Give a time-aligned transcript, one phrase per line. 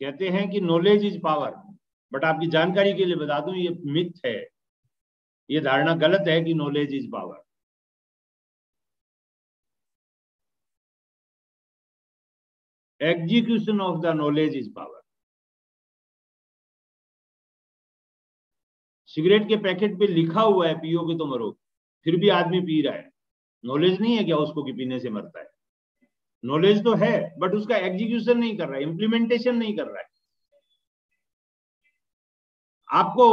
[0.00, 1.50] कहते हैं कि नॉलेज इज़ पावर
[2.12, 4.36] बट आपकी जानकारी के लिए बता दूँ, ये मिथ है।
[5.50, 7.42] ये धारणा गलत है कि knowledge is power
[13.00, 15.00] execution of the knowledge is power
[19.10, 21.50] cigarette के पैकेट पे लिखा हुआ है पियोगे तो मरो,
[22.06, 23.10] फिर भी आदमी पी रहा है।
[23.64, 25.46] नॉलेज नहीं है क्या उसको कि पीने से मरता है?
[26.44, 30.08] नॉलेज तो है बट उसका एग्जीक्यूशन नहीं कर रहा है इंप्लीमेंटेशन नहीं कर रहा है।
[32.88, 33.28] आपको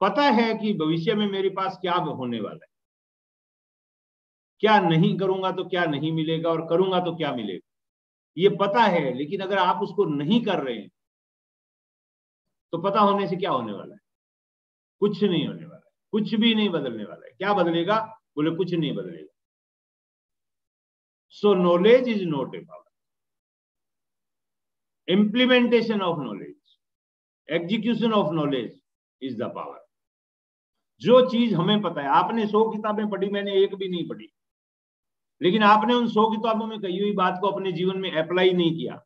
[0.00, 2.70] पता है कि भविष्य में मेरे पास क्या होने वाला है?
[4.62, 7.66] क्या नहीं करूँगा तो क्या नहीं मिलेगा और करूँगा तो क्या मिलेगा?
[8.36, 10.88] ये पता है, लेकिन अगर आप उसको नहीं कर रहे हैं
[12.72, 14.00] तो पता होने से क्या होने वाला है?
[15.02, 17.98] कुछ नहीं होने वाला है, कुछ भी नहीं बदलने वाला है। क्या बदलेगा?
[18.36, 19.34] बोले, कुछ नहीं बदलेगा।
[21.28, 22.84] So knowledge is not a power
[25.12, 26.54] implementation of knowledge
[27.50, 28.80] execution of knowledge
[29.22, 29.88] is the power
[31.02, 34.32] जो चीज़ हमें पता है, आपने सौ किताबें पढ़ी, मैंने एक भी नहीं पढ़ी।
[35.42, 38.76] लेकिन आपने उन सौ किताबों में कही हुई बात को अपने जीवन में अप्लाई नहीं
[38.76, 39.04] किया।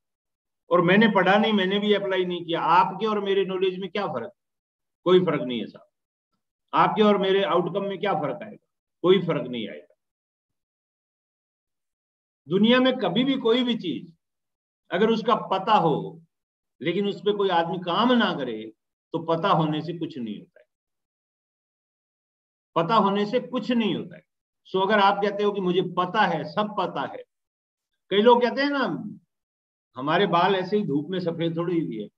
[0.71, 4.07] और मैंने पढ़ा नहीं, मैंने भी अप्लाई नहीं किया। आपके और मेरे नॉलेज में क्या
[4.07, 4.33] फ़र्क?
[5.05, 5.89] कोई फ़र्क नहीं है साहब।
[6.75, 8.67] आपके और मेरे आउटकम में क्या फ़र्क आएगा?
[9.03, 9.92] कोई फ़र्क नहीं आएगा।
[12.49, 14.07] दुनिया में कभी भी कोई भी चीज़,
[14.91, 16.23] अगर उसका पता हो,
[16.81, 18.63] लेकिन उस पर कोई आदमी काम ना करे
[19.15, 20.65] तो पता होने से कुछ नहीं होता है।
[22.77, 24.23] पता होने से कुछ नहीं होता है।
[24.69, 27.23] सो अगर आप कहते हो कि मुझे पता है, सब पता है,
[28.11, 28.87] कई लोग कहते हैं ना,
[29.97, 32.09] हमारे बाल ऐसे ही धूप में सफ़ेद थोड़ी हुई है।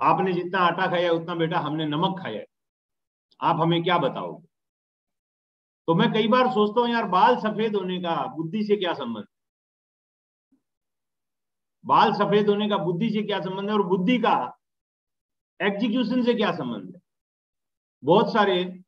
[0.00, 2.42] आपने जितना आटा खाया, उतना बेटा हमने नमक खाया
[3.40, 4.47] आप हमें क्या बताओगे?
[5.88, 9.26] तो मैं कई बार सोचता हूँ, यार, बाल सफ़ेद होने का बुद्धि से क्या संबंध?
[11.86, 14.58] बाल सफ़ेद होने का बुद्धि से क्या संबंध है और बुद्धि का
[15.60, 17.00] एग्जीक्यूशन से क्या संबंध है?
[18.04, 18.82] बहुत सारे,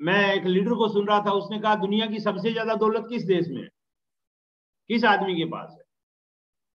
[0.00, 3.24] मैं एक लीडर को सुन रहा था, उसने कहा, दुनिया की सबसे ज़्यादा दौलत किस
[3.24, 3.68] देश में है?
[4.88, 5.84] किस आदमी के पास है?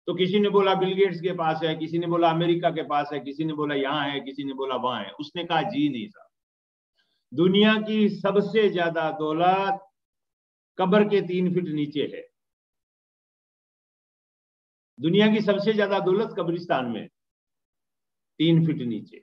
[0.07, 3.11] तो किसी ने बोला बिल गेट्स के पास है, किसी ने बोला अमेरिका के पास
[3.13, 6.09] है, किसी ने बोला, यहाँ है, किसी ने बोला, वहाँ है। उसने कहा, जी नहीं
[6.09, 6.24] साहब
[7.35, 9.81] दुनिया की सबसे ज़्यादा दौलत
[10.79, 12.23] कब्र के तीन फीट नीचे है।
[14.99, 17.07] दुनिया की सबसे ज़्यादा दौलत कब्रिस्तान में,
[18.41, 19.23] तीन फीट नीचे।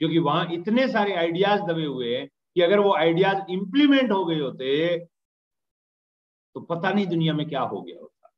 [0.00, 4.40] क्योंकि वहाँ इतने सारे आइडियाज़ दबे हुए हैं कि अगर वो आइडियाज़ इंप्लीमेंट हो गए
[4.40, 4.98] होते
[6.56, 8.32] तो पता नहीं दुनिया में क्या हो गया होता।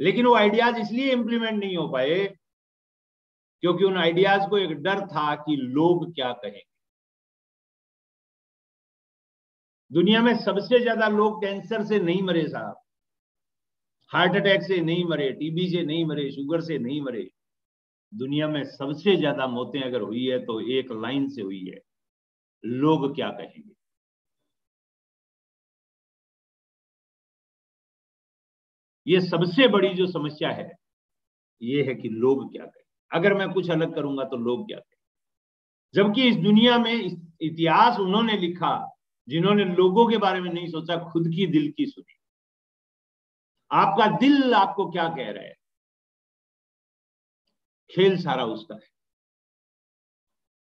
[0.00, 2.24] लेकिन वो आइडियाज़ इसलिए इंप्लीमेंट नहीं हो पाए,
[3.62, 6.67] क्योंकि उन आइडियाज़ को एक डर था कि लोग क्या कहेंगे
[9.90, 12.74] दुनिया में सबसे ज़्यादा लोग कैंसर से नहीं मरे साहब।
[14.10, 17.28] हार्ट अटैक से नहीं मरे टीबी से नहीं मरे, शुगर से नहीं मरे।
[18.12, 21.80] दुनिया में सबसे ज़्यादा मौतें अगर हुई है तो एक लाइन से हुई है,
[22.64, 23.74] लोग क्या कहेंगे?
[29.06, 30.70] ये सबसे बड़ी जो समस्या है,
[31.60, 34.96] ये है कि लोग क्या कहें। अगर मैं कुछ अलग करूँगा तो लोग क्या कहें?
[35.94, 38.74] जबकि इस दुनिया में इतिहास उन्होंने लिखा
[39.28, 42.14] जिन्होंने लोगों के बारे में नहीं सोचा, खुद की दिल की सुनी।
[43.72, 45.54] आपका दिल आपको क्या कह रहा है?
[47.90, 48.88] खेल सारा उसका है।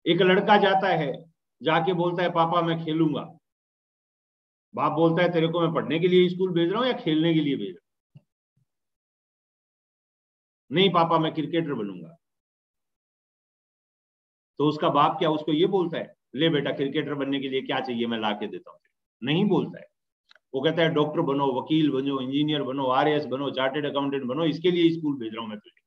[0.07, 1.31] एक लड़का जाता है,
[1.63, 3.37] जाके बोलता है, पापा, मैं खेलूँगा।
[4.75, 7.33] बाप बोलता है, तेरे को मैं पढ़ने के लिए स्कूल भेज रहा हूँ या खेलने
[7.33, 8.23] के लिए भेज रहा हूँ?
[10.71, 12.17] नहीं पापा, मैं क्रिकेटर बनूँगा।
[14.57, 17.79] तो उसका बाप क्या उसको ये बोलता है ले बेटा क्रिकेटर बनने के लिए क्या
[17.79, 18.79] चाहिए, मैं ला के देता हूँ।
[19.23, 19.85] नहीं बोलता है।
[20.53, 24.71] वो कहता है डॉक्टर बनो, वकील बनो इंजीनियर बनो आर बनो चार्टेड अकाउंटेंट बनो, इसके
[24.71, 25.81] लिए स्कूल भेज रहा हूँ मैं तुझे।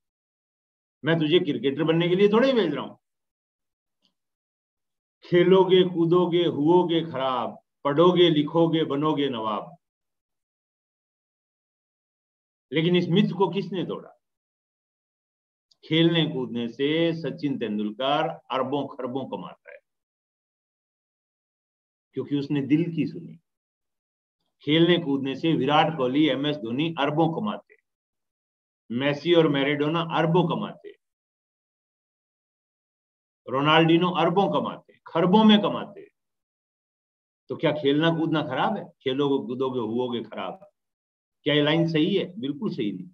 [1.05, 2.99] मैं तुझे क्रिकेटर बनने के लिए थोड़े ही भेज रहा हूँ।
[5.25, 9.77] खेलोगे, कूदोगे, हुओगे खराब, पढ़ोगे, लिखोगे, बनोगे नवाब।
[12.73, 14.21] लेकिन इस मिथ को किसने तोड़ा?
[15.85, 19.74] खेलने, कूदने से सचिन तेंदुलकर अरबों, खरबों कमाता है।
[22.15, 23.39] क्योंकि उसने दिल की सुनी।
[24.63, 27.75] खेलने कूदने से विराट कोहली, एम एस धोनी अरबों कमाते।
[28.91, 30.95] मेसी और मैरेडोना अरबों कमाते।
[33.49, 36.11] रोनाल्डिनो अरबों कमाते, खरबों में कमाते।
[37.49, 38.85] तो क्या खेलना कूदना खराब है?
[38.85, 40.69] खेलोगे, कूदोगे, हुओगे खराब।
[41.43, 42.41] क्या ये लाइन सही है?
[42.41, 43.14] बिल्कुल सही नहीं।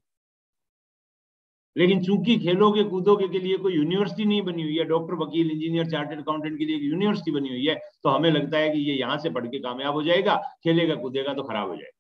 [1.77, 5.91] लेकिन चूँकि खेलोगे, कूदोगे के लिए कोई यूनिवर्सिटी नहीं बनी हुई है डॉक्टर वकील इंजीनियर
[5.91, 7.75] चार्टेड अकाउंटेंट के लिए एक यूनिवर्सिटी बनी हुई है
[8.05, 11.35] तो हमें लगता है कि ये यहाँ से पढ़ के कामयाब हो जाएगा, खेलेगा, कूदेगा
[11.35, 11.99] तो खराब हो जाएगा।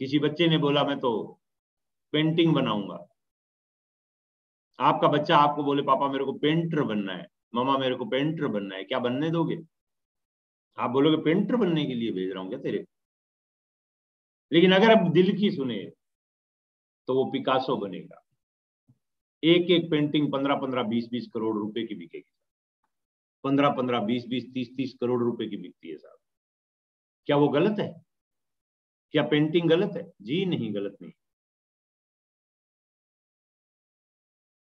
[0.00, 1.10] किसी बच्चे ने बोला, मैं तो
[2.12, 3.06] पेंटिंग बनाऊँगा।
[4.78, 8.76] आपका बच्चा आपको बोले, पापा, मेरे को पेंटर बनना है मामा मेरे को पेंटर बनना
[8.76, 9.58] है, क्या बनने दोगे?
[10.78, 12.84] आप बोलोगे पेंटर बनने के लिए भेज रहा हूँ क्या तेरे
[14.52, 15.92] लेकिन अगर आप दिल की सुने
[17.08, 18.22] तो वो पिकासो बनेगा।
[19.42, 22.32] एक एक पेंटिंग पंद्रह पंद्रह बीस बीस करोड़ रुपए की बिकेगी।
[23.44, 26.18] पंद्रह पंद्रह बीस बीस तीस तीस करोड़ रुपए की बिकती है साहब।
[27.26, 28.02] क्या वो गलत है?
[29.12, 30.12] क्या पेंटिंग गलत है?
[30.22, 31.12] जी नहीं, गलत नहीं।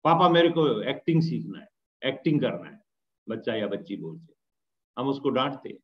[0.06, 1.68] पापा, मेरे को एक्टिंग सीखना है।
[2.02, 2.80] एक्टिंग करना है,
[3.30, 4.34] बच्चा या बच्ची बोलते
[4.98, 5.78] हम उसको डांटते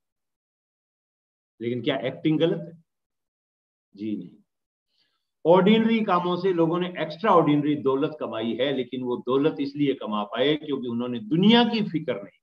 [1.61, 2.88] लेकिन क्या एक्टिंग गलत है?
[3.95, 4.37] जी नहीं।
[5.45, 10.23] ऑर्डिनरी कामों से लोगों ने एक्स्ट्रा ऑर्डिनरी दौलत कमाई है, लेकिन वो दौलत इसलिए कमा
[10.25, 12.37] पाए क्योंकि उन्होंने दुनिया की फ़िक्र नहीं।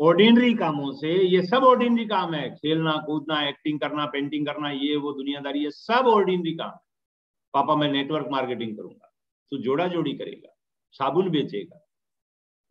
[0.00, 4.96] ऑर्डिनरी कामों से ये सब ऑर्डिनरी काम है। खेलना, कूदना एक्टिंग करना पेंटिंग करना, ये
[4.96, 6.80] वो दुनियादारी ये सब ऑर्डिनरी काम है।
[7.54, 9.08] पापा, मैं नेटवर्क मार्केटिंग करूँगा
[9.52, 10.54] तो जोड़ा जोड़ी करेगा,
[10.94, 11.78] साबुन बेचेगा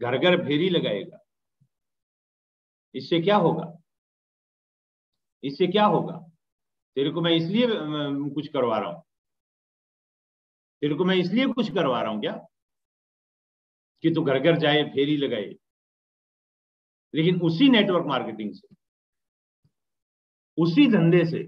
[0.01, 1.17] घर घर फेरी लगाएगा।
[2.95, 3.71] इससे क्या होगा?
[5.43, 6.19] इससे क्या होगा?
[6.97, 7.67] तेरे को मैं इसलिए
[8.29, 9.03] कुछ करवा रहा हूँ।
[10.81, 12.33] तेरे को मैं इसलिए कुछ करवा रहा हूँ क्या?
[14.03, 15.55] कि तू घर घर जाए, फेरी लगाए।
[17.13, 18.75] लेकिन उसी नेटवर्क मार्केटिंग से,
[20.57, 21.43] उसी धंधे से,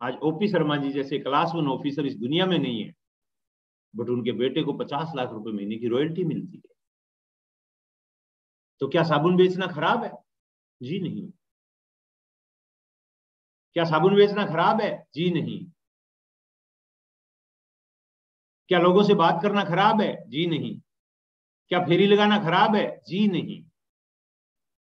[0.00, 2.92] आज ओपी शर्मा जी जैसे क्लास वन ऑफिसर इस दुनिया में नहीं है
[3.96, 6.74] बट उनके बेटे को पचास लाख रुपए महीने की रॉयल्टी मिलती है।
[8.80, 10.10] तो क्या साबुन बेचना खराब है?
[10.82, 11.30] जी नहीं।
[13.76, 14.90] क्या साबुन बेचना खराब है?
[15.14, 15.64] जी नहीं।
[18.70, 20.12] क्या लोगों से बात करना खराब है?
[20.28, 20.78] जी नहीं।
[21.70, 22.86] क्या फेरी लगाना खराब है?
[23.08, 23.62] जी नहीं।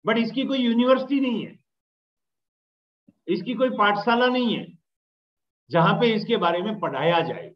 [0.06, 1.60] बट इसकी कोई यूनिवर्सिटी नहीं है।
[3.28, 4.66] इसकी कोई पाठशाला नहीं है,
[5.72, 7.52] जहाँ पे इसके बारे में पढ़ाया जाए,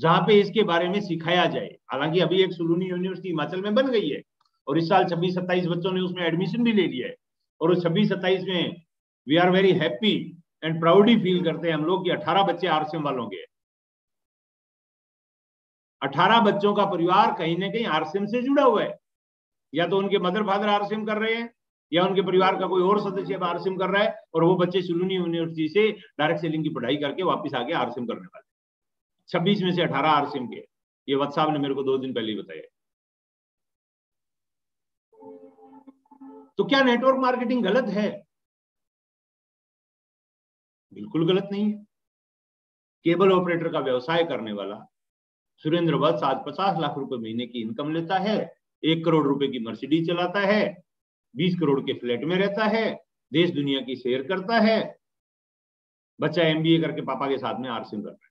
[0.00, 3.90] जहाँ पे इसके बारे में सिखाया जाए। हालाँकि अभी एक सुलूनी यूनिवर्सिटी हिमाचल में बन
[3.90, 4.20] गई है,
[4.66, 7.14] और इस साल छब्बीस सत्ताईस बच्चों ने उसमें एडमिशन भी ले लिया है,
[7.60, 8.82] और उस छब्बीस सत्ताईस में
[9.26, 10.14] we are very happy
[10.64, 13.44] and proudly feel करते हैं हम लोग कि अठारह बच्चे आरसीएम वालों के
[16.02, 18.98] अठारह बच्चों का परिवार कहीं ना कहीं आरसीएम से जुड़ा हुआ है।
[19.72, 21.48] या तो उनके मदर फादर आरसीएम कर रहे हैं,
[21.92, 25.14] या उनके परिवार का कोई और सदस्य आरसीएम कर रहा है, और वो बच्चे सुलूनी
[25.14, 28.48] यूनिवर्सिटी से डायरेक्ट सेलिंग की पढ़ाई करके वापस आके आरसीएम करने वाले
[29.30, 30.64] छब्बीस में से अठारह आरसीएम के
[31.08, 32.62] ये वत्स ने मेरे को दो दिन पहले ही बताया
[36.58, 38.08] तो क्या नेटवर्क मार्केटिंग गलत है?
[40.92, 41.84] बिल्कुल गलत नहीं है।
[43.04, 44.86] केबल ऑपरेटर का व्यवसाय करने वाला
[45.56, 48.54] सुरेंद्र वत्स आज पचास लाख रुपए महीने की इनकम लेता है,
[48.84, 50.82] एक करोड़ रुपए की मर्सिडीज चलाता है,
[51.36, 52.98] बीस करोड़ के फ्लैट में रहता है,
[53.32, 54.96] देश दुनिया की शेयर करता है,
[56.20, 58.30] बच्चा एमबीए करके पापा के साथ में आरसीएम कर रहा है।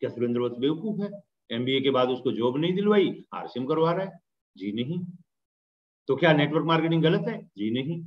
[0.00, 1.20] क्या सुरेंद्र वत्स बेवकूफ़ है?
[1.50, 4.20] एमबीए के बाद उसको जॉब नहीं दिलवाई आरसीएम करवा रहा है?
[4.56, 5.06] जी नहीं।
[6.08, 7.42] तो क्या नेटवर्क मार्केटिंग गलत है?
[7.42, 8.02] जी नहीं।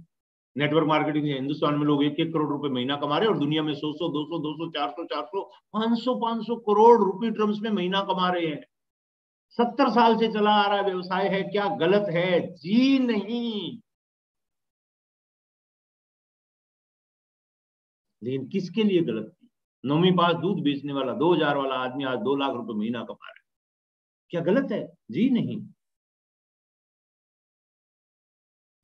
[0.55, 3.39] नेटवर्क मार्केटिंग से हिंदुस्तान में लोग एक एक करोड़ रुपए महीना कमा रहे हैं और
[3.39, 5.41] दुनिया में सौ सौ, दो सौ दो सौ, चार सौ चार सौ,
[5.73, 8.61] पाँच सौ पाँच सौ करोड़ रुपए टर्म्स में महीना कमा रहे हैं।
[9.59, 12.41] सत्तर साल से चला आ रहा व्यवसाय है, क्या गलत है?
[12.57, 13.79] जी नहीं।
[18.21, 19.33] लेकिन किसके लिए गलत
[19.83, 23.27] नौवीं पास दूध बेचने वाला दो हज़ार वाला आदमी आज दो लाख रुपए महीना कमा
[23.27, 23.43] रहा है।
[24.31, 24.85] क्या गलत है?
[25.11, 25.59] जी नहीं।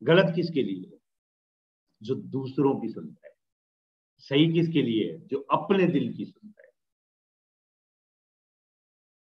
[0.02, 0.97] गलत किसके लिए?
[2.02, 3.34] जो दूसरों की सुनता है।
[4.18, 5.28] सही किसके लिए है?
[5.28, 6.72] जो अपने दिल की सुनता है।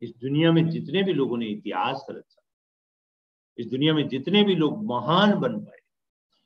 [0.03, 2.43] इस दुनिया में जितने भी लोगों ने इतिहास रचा,
[3.59, 5.79] इस दुनिया में जितने भी लोग महान बन पाए,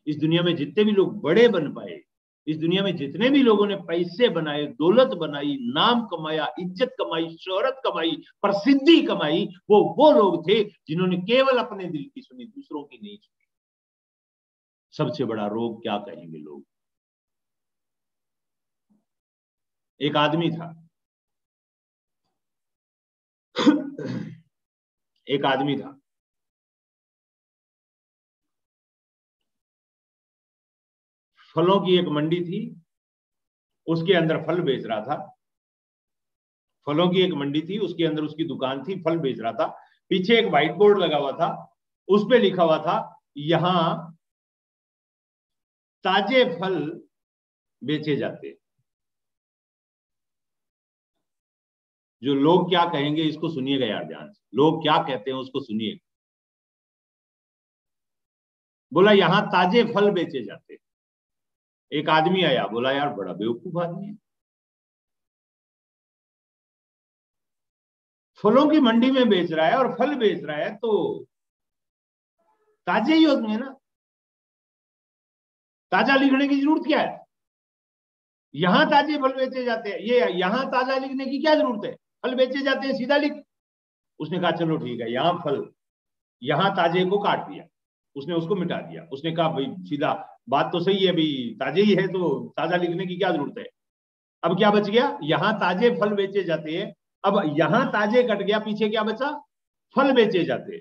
[0.06, 2.00] इस दुनिया में जितने भी लोग बड़े बन पाए,
[2.46, 7.36] इस दुनिया में जितने भी लोगों ने पैसे बनाए, दौलत बनाई, नाम कमाया, इज़्ज़त कमाई,
[7.36, 8.10] शोहरत कमाई,
[8.42, 13.16] प्रसिद्धि कमाई, वो वो लोग थे जिन्होंने केवल अपने दिल की सुनी, दूसरों की नहीं
[13.16, 13.41] सुनी।
[14.92, 16.64] सबसे बड़ा रोग क्या कहेंगे लोग?
[20.00, 20.88] एक आदमी था।
[25.28, 25.98] एक आदमी था।
[31.56, 32.82] फलों की एक मंडी थी।
[33.86, 35.38] उसके अंदर फल बेच रहा था।
[36.86, 39.66] फलों की एक मंडी थी। उसके अंदर उसकी दुकान थी। फल बेच रहा था।
[40.08, 41.76] पीछे एक व्हाइट बोर्ड लगा हुआ था।
[42.08, 44.11] उस पर लिखा हुआ था, यहाँ
[46.04, 46.76] ताजे फल
[47.82, 48.48] बेचे जाते
[52.22, 55.98] जो लोग क्या कहेंगे, इसको सुनिएगा यार ध्यान से। लोग क्या कहते हैं, उसको सुनिएगा।
[58.92, 60.76] बोला, यहाँ ताजे फल बेचे जाते
[61.92, 64.16] एक आदमी आया, बोला, यार, बड़ा बेवकूफ़ आदमी है।
[68.44, 70.92] फलों की मंडी में बेच रहा है और फल बेच रहा है तो
[72.86, 73.74] ताजे ही होते हैं ना।
[75.92, 77.20] ताज़ा लिखने की ज़रूरत क्या है?
[78.54, 81.92] यहाँ ताजे फल बेचे जाते हैं। ये यहाँ ताज़ा लिखने की क्या ज़रूरत है?
[82.24, 83.42] फल बेचे जाते हैं, सीधा लिख।
[84.20, 85.64] उसने कहा, चलो ठीक है, यहाँ फल,
[86.42, 87.64] यहाँ ताजे को काट दिया।
[88.16, 90.12] उसने उसको मिटा दिया। उसने कहा, भाई, सीधा,
[90.48, 93.66] बात तो सही है, भाई, ताजे ही है तो ताज़ा लिखने की क्या ज़रूरत है?
[94.42, 95.18] अब क्या बच गया?
[95.22, 96.92] यहाँ ताजे फल बेचे जाते हैं।
[97.24, 99.30] अब यहाँ ताजे कट गया, पीछे क्या बचा?
[99.96, 100.80] फल बेचे जाते हैं।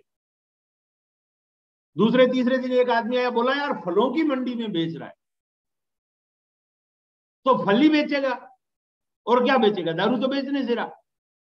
[1.98, 5.16] दूसरे तीसरे दिन एक आदमी आया, बोला, यार, फलों की मंडी में बेच रहा है।
[7.46, 8.58] तो फल ही बेचेगा।
[9.28, 9.92] और क्या बेचेगा?
[9.92, 10.86] दारू तो बेचने से रहा।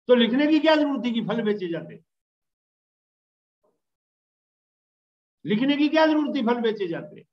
[0.09, 2.05] तो लिखने की क्या ज़रूरत थी कि फल बेचे जाते?
[5.45, 6.47] लिखने की क्या ज़रूरत थी?
[6.47, 7.27] फल बेचे जाते।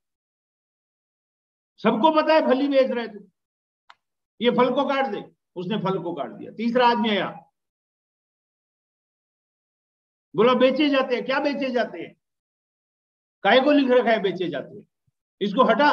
[1.76, 3.30] सबको पता है फल ही बेच रहे थे
[4.40, 7.50] ये फल को काट दे। उसने फल को काट दिया। तीसरा आदमी आया।
[10.36, 12.19] बोला, बेचे जाते हैं। क्या बेचे जाते हैं?
[13.44, 14.86] काय को लिख रखा है, बेचे जाते हैं।
[15.40, 15.92] इसको हटा।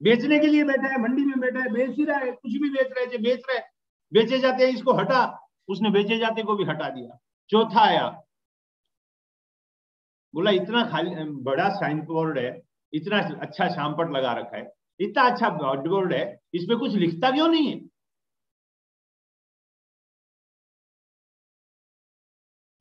[0.00, 2.70] बेचने के लिए बैठा है, मंडी में बैठा है, बेच ही रहा है, कुछ भी
[2.70, 3.60] बेच रहे थे बेच रहे
[4.12, 5.22] बेचे जाते हैं, इसको हटा।
[5.68, 7.18] उसने बेचे जाते को भी हटा दिया।
[7.50, 8.06] चौथा आया।
[10.34, 11.10] बोला, इतना खाली,
[11.42, 12.62] बड़ा साइन बोर्ड है,
[12.92, 17.72] इतना अच्छा शामपट लगा रखा है, इतना अच्छा बोर्ड है, इसमें कुछ लिखता क्यों नहीं
[17.72, 17.80] है?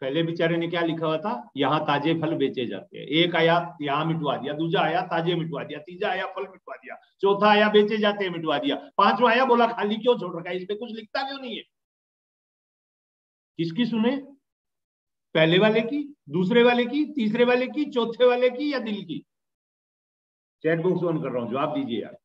[0.01, 1.51] पहले बेचारे ने क्या लिखा हुआ था?
[1.57, 5.63] यहाँ ताजे फल बेचे जाते हैं। एक आया, यहाँ मिटवा दिया। दूसरा आया, ताजे मिटवा
[5.63, 9.45] दिया। तीसरा आया, फल मिटवा दिया। चौथा आया, बेचे जाते हैं, मिटवा दिया। पांचवा आया,
[9.45, 10.57] बोला खाली क्यों छोड़ रखा है?
[10.57, 11.63] इसमें कुछ लिखता क्यों नहीं है?
[13.57, 14.17] किसकी सुने?
[15.33, 19.25] पहले वाले की, दूसरे वाले की, तीसरे वाले की, चौथे वाले की या दिल की?
[20.63, 22.17] चैट बॉक्स ऑन कर रहा हूँ, जवाब दीजिए यार।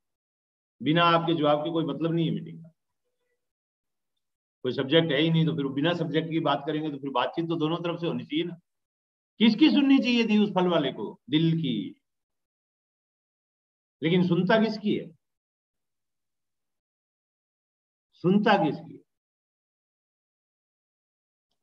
[0.82, 2.65] बिना आपके जवाब के कोई मतलब नहीं है मीटिंग
[4.66, 7.48] कोई सब्जेक्ट है ही नहीं तो फिर बिना सब्जेक्ट की बात करेंगे तो फिर बातचीत
[7.48, 8.58] तो दोनों तरफ़ से होनी चाहिए ना।
[9.40, 11.20] किसकी सुननी चाहिए थी उस फल वाले को?
[11.30, 11.96] दिल की।
[14.02, 15.16] लेकिन सुनता किसकी है?
[18.24, 19.00] सुनता किसकी है?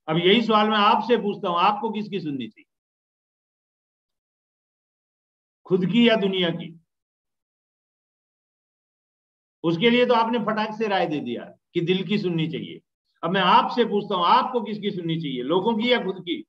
[0.07, 2.65] अब यही सवाल मैं आपसे पूछता हूँ, आपको किसकी सुननी चाहिए?
[5.65, 6.79] खुद की या दुनिया की?
[9.63, 11.43] उसके लिए तो आपने फटाक से राय दे दिया
[11.74, 12.81] कि दिल की सुननी चाहिए।
[13.23, 16.43] अब मैं आपसे पूछता हूँ, आपको किसकी सुननी चाहिए, लोगों की या खुद की?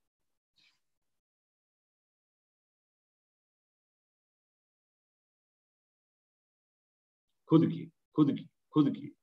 [7.49, 7.85] खुद की
[8.17, 9.15] खुद की खुद की।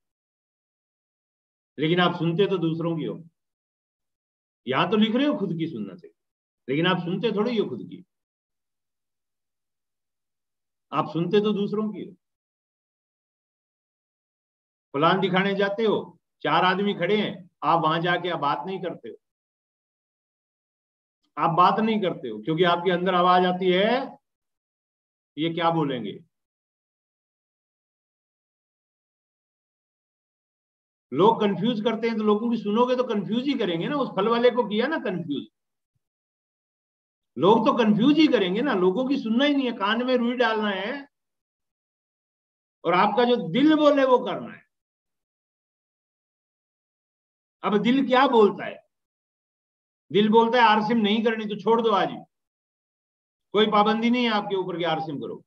[1.78, 3.22] लेकिन आप सुनते तो दूसरों की हो।
[4.66, 6.14] यहाँ तो लिख रहे हो खुद की सुनना चाहिए,
[6.68, 8.04] लेकिन आप सुनते थोड़ी हो खुद की।
[10.92, 12.14] आप सुनते तो दूसरों की हो।
[14.94, 19.08] प्लान दिखाने जाते हो चार आदमी खड़े हैं, आप वहाँ जाके आप बात नहीं करते
[19.08, 19.16] हो।
[21.36, 24.18] आप बात नहीं करते हो, क्योंकि आपके अंदर आवाज़ आती है,
[25.36, 26.18] ये क्या बोलेंगे?
[31.12, 34.28] लोग कंफ्यूज करते हैं तो लोगों की सुनोगे तो कंफ्यूज ही करेंगे ना, उस फल
[34.28, 35.46] वाले को किया ना कंफ्यूज
[37.36, 40.36] लोग तो कंफ्यूज ही करेंगे ना, लोगों की सुनना ही नहीं है, कान में रुई
[40.36, 41.06] डालना है,
[42.84, 44.60] और आपका जो दिल बोले वो करना है।
[47.64, 48.86] अब दिल क्या बोलता है?
[50.12, 52.08] दिल बोलता है आरसिम नहीं करनी तो छोड़ दो आज
[53.52, 55.44] कोई पाबंदी नहीं है आपके ऊपर कि आरसिम करो।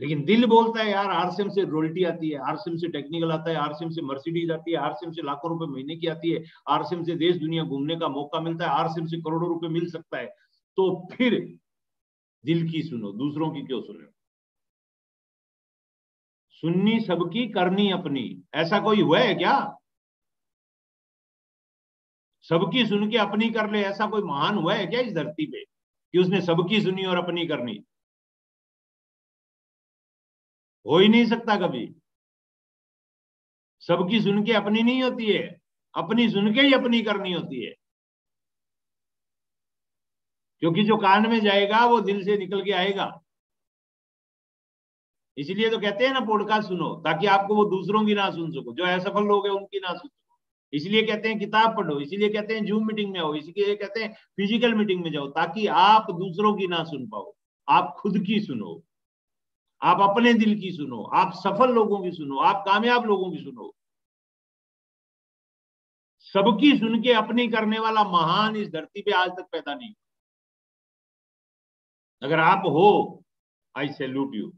[0.00, 3.56] लेकिन दिल बोलता है, यार, आरसीएम से रोल्टी आती है, आरसीएम से टेक्निकल आता है,
[3.56, 7.14] आरसीएम से मर्सिडीज आती है, आरसीएम से लाखों रुपए महीने की आती है, आरसीएम से
[7.14, 10.26] देश, दुनिया घूमने का मौका मिलता है, आरसीएम से करोड़ों रुपए मिल सकता है।
[10.76, 11.58] तो फिर
[12.44, 14.12] दिल की सुनो, दूसरों की क्यों सुनो?
[16.50, 19.77] सुननी सबकी, करनी अपनी। ऐसा कोई हुआ है क्या?
[22.48, 25.64] सबकी सुन के अपनी कर ले, ऐसा कोई महान हुआ है क्या इस धरती पे
[26.12, 27.84] कि उसने सबकी सुनी और अपनी करनी?
[30.86, 31.94] हो ही नहीं सकता कभी।
[33.80, 35.60] सबकी सुन के अपनी नहीं होती है,
[35.94, 37.74] अपनी सुन के ही अपनी करनी होती है।
[40.60, 43.24] क्योंकि जो कान में जाएगा, वो दिल से निकल के आएगा।
[45.36, 48.74] इसलिए तो कहते हैं ना, पॉडकास्ट सुनो, ताकि आपको वो दूसरों की ना सुन सको।
[48.74, 50.10] जो असफल लोग हैं, उनकी ना सुन
[50.72, 54.12] इसलिए कहते हैं किताब पढ़ो, इसीलिए कहते हैं जूम मीटिंग में आओ, इसलिए कहते हैं
[54.12, 57.34] फ़िज़िकल मीटिंग में जाओ, ताकि आप दूसरों की ना सुन पाओ,
[57.68, 58.82] आप खुद की सुनो,
[59.82, 63.72] आप अपने दिल की सुनो, आप सफल लोगों की सुनो, आप कामयाब लोगों की सुनो।
[66.34, 69.92] सबकी सुन के अपनी करने वाला महान इस धरती पे आज तक पैदा नहीं
[72.22, 72.88] अगर आप हो
[73.74, 74.48] आई सैल्यूट यू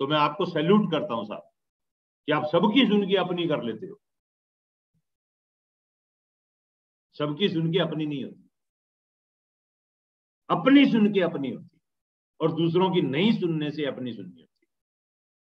[0.00, 1.42] तो मैं आपको सैल्यूट करता हूँ साहब,
[2.28, 3.98] कि आप सबकी सुन के अपनी कर लेते हो।
[7.18, 8.50] सबकी सुन के अपनी नहीं होती।
[10.50, 11.80] अपनी सुन के अपनी होती।
[12.40, 14.66] और दूसरों की नहीं सुनने से अपनी सुननी होती।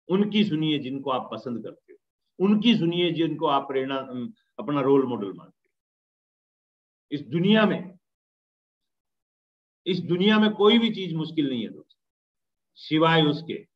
[0.09, 1.99] उनकी सुनिए जिनको आप पसंद करते हो।
[2.45, 3.95] उनकी सुनिए जिनको आप प्रेरणा
[4.59, 5.75] अपना रोल मॉडल मानते हो।
[7.11, 7.97] इस दुनिया में,
[9.85, 11.97] इस दुनिया में कोई भी चीज़ मुश्किल नहीं है दोस्त।
[12.75, 13.67] सिवाय उसके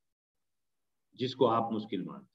[1.15, 2.32] जिसको आप मुश्किल मानते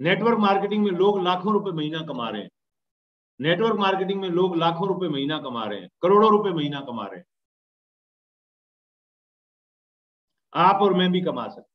[0.00, 2.50] नेटवर्क मार्केटिंग में लोग लाखों रुपए महीना कमा रहे हैं।
[3.40, 7.16] नेटवर्क मार्केटिंग में लोग लाखों रुपए महीना कमा रहे हैं, करोड़ों रुपए महीना कमा रहे
[7.16, 7.24] हैं।
[10.54, 11.72] आप और मैं भी कमा सकते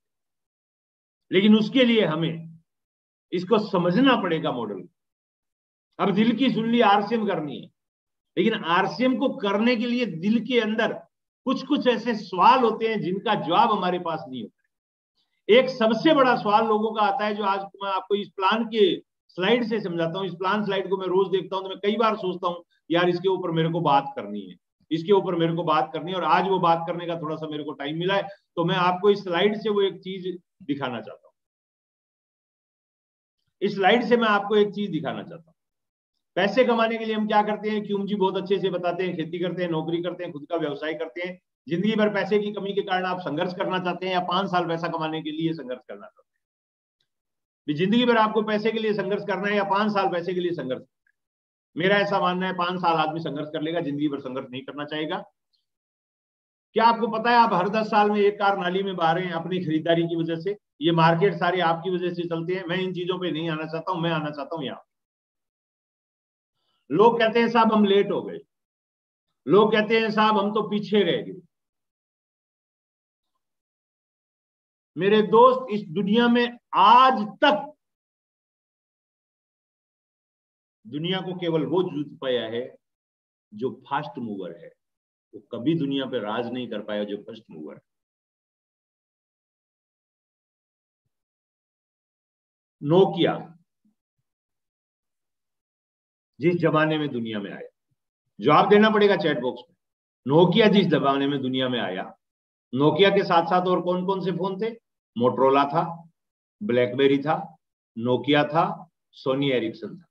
[1.31, 2.59] लेकिन उसके लिए हमें
[3.31, 4.87] इसको समझना पड़ेगा मॉडल
[5.99, 7.67] अब दिल की सुन ली आरसीएम करनी है।
[8.37, 10.93] लेकिन आरसीएम को करने के लिए दिल के अंदर
[11.45, 14.58] कुछ कुछ ऐसे सवाल होते हैं जिनका जवाब हमारे पास नहीं होता।
[15.49, 18.83] एक सबसे बड़ा सवाल लोगों का आता है जो आज मैं आपको इस प्लान के
[19.37, 21.95] स्लाइड से समझाता हूँ। इस प्लान स्लाइड को मैं रोज देखता हूँ तो मैं कई
[21.97, 24.55] बार सोचता हूँ, यार इसके ऊपर मेरे को बात करनी है।
[24.91, 27.47] इसके ऊपर मेरे को बात करनी है और आज वो बात करने का थोड़ा सा
[27.47, 28.27] मेरे को टाइम मिला है
[28.57, 30.27] तो मैं आपको इस स्लाइड से वो एक चीज़
[30.63, 31.33] दिखाना चाहता हूँ।
[33.61, 35.55] इस स्लाइड से मैं आपको एक चीज़ दिखाना चाहता हूँ।
[36.37, 37.85] पैसे कमाने के लिए हम क्या करते हैं?
[37.85, 40.57] क्यूम जी बहुत अच्छे से बताते हैं, खेती करते हैं, नौकरी करते हैं, खुद का
[40.57, 44.13] व्यवसाय करते हैं। ज़िंदगी भर पैसे की कमी के कारण आप संघर्ष करना चाहते हैं
[44.13, 47.77] या पाँच साल पैसा कमाने के लिए संघर्ष करना चाहते हैं?
[47.77, 50.51] ज़िंदगी भर आपको पैसे के लिए संघर्ष करना है या पाँच साल पैसे के लिए
[50.51, 50.81] संघर्ष?
[50.81, 54.47] करना है मेरा ऐसा मानना है, पाँच साल आदमी संघर्ष कर लेगा, ज़िंदगी भर संघर्ष
[54.51, 55.23] नहीं करना चाहेगा।
[56.73, 59.31] क्या आपको पता है आप हर दस साल में एक कार नाली में बाहर हैं
[59.31, 60.57] अपनी खरीदारी की वजह से?
[60.81, 63.91] ये मार्केट सारी आपकी वजह से चलते हैं। मैं इन चीज़ों पे नहीं आना चाहता
[63.91, 64.85] हूँ, मैं आना चाहता हूँ यहाँ।
[66.89, 68.39] लोग कहते हैं साहब हम लेट हो गए।
[69.47, 71.41] लोग कहते हैं साहब हम तो पीछे रह गए।
[74.97, 77.65] मेरे दोस्त, इस दुनिया में आज तक
[80.85, 82.77] दुनिया को केवल वो जीत पाया है
[83.53, 84.71] जो फास्ट मूवर है।
[85.33, 87.81] वो कभी दुनिया पे राज नहीं कर पाया जो फ़र्स्ट मूवर है।
[92.81, 93.33] नोकिया,
[96.39, 97.67] जिस जमाने में दुनिया में आया,
[98.39, 99.75] जवाब देना पड़ेगा चैट बॉक्स में।
[100.27, 102.18] नोकिया जिस जमाने में दुनिया में आया
[102.73, 104.71] नोकिया के साथ साथ और कौन कौन से फ़ोन थे?
[105.17, 105.83] मोटरोला था
[106.63, 107.55] ब्लैकबेरी था
[107.97, 110.05] नोकिया था सोनी एरिक्सन था।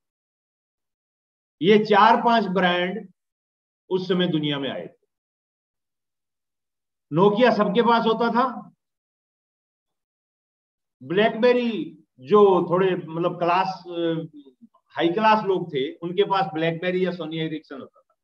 [1.62, 3.08] ये चार पाँच ब्रांड
[3.90, 5.06] उस समय दुनिया में आए थे।
[7.12, 8.72] नोकिया सबके पास होता था।
[11.02, 12.40] ब्लैकबेरी जो
[12.70, 13.82] थोड़े मतलब क्लास
[14.96, 18.14] हाई क्लास लोग थे, उनके पास ब्लैकबेरी या सोनी एरिक्सन होता था।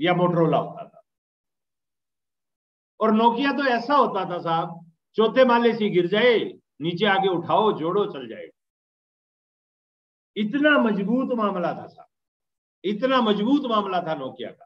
[0.00, 0.97] या मोटरोला होता था।
[3.00, 6.38] और नोकिया तो ऐसा होता था साहब, चौथे माले से गिर जाए,
[6.80, 8.48] नीचे आगे उठाओ, जोड़ो, चल जाए।
[10.36, 12.08] इतना मज़बूत मामला था साहब।
[12.84, 14.64] इतना मज़बूत मामला था नोकिया का।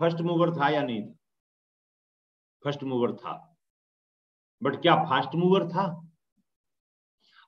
[0.00, 1.14] फ़र्स्ट मूवर था या नहीं था?
[2.64, 3.56] फ़र्स्ट मूवर था।
[4.62, 6.10] बट क्या फास्ट मूवर था?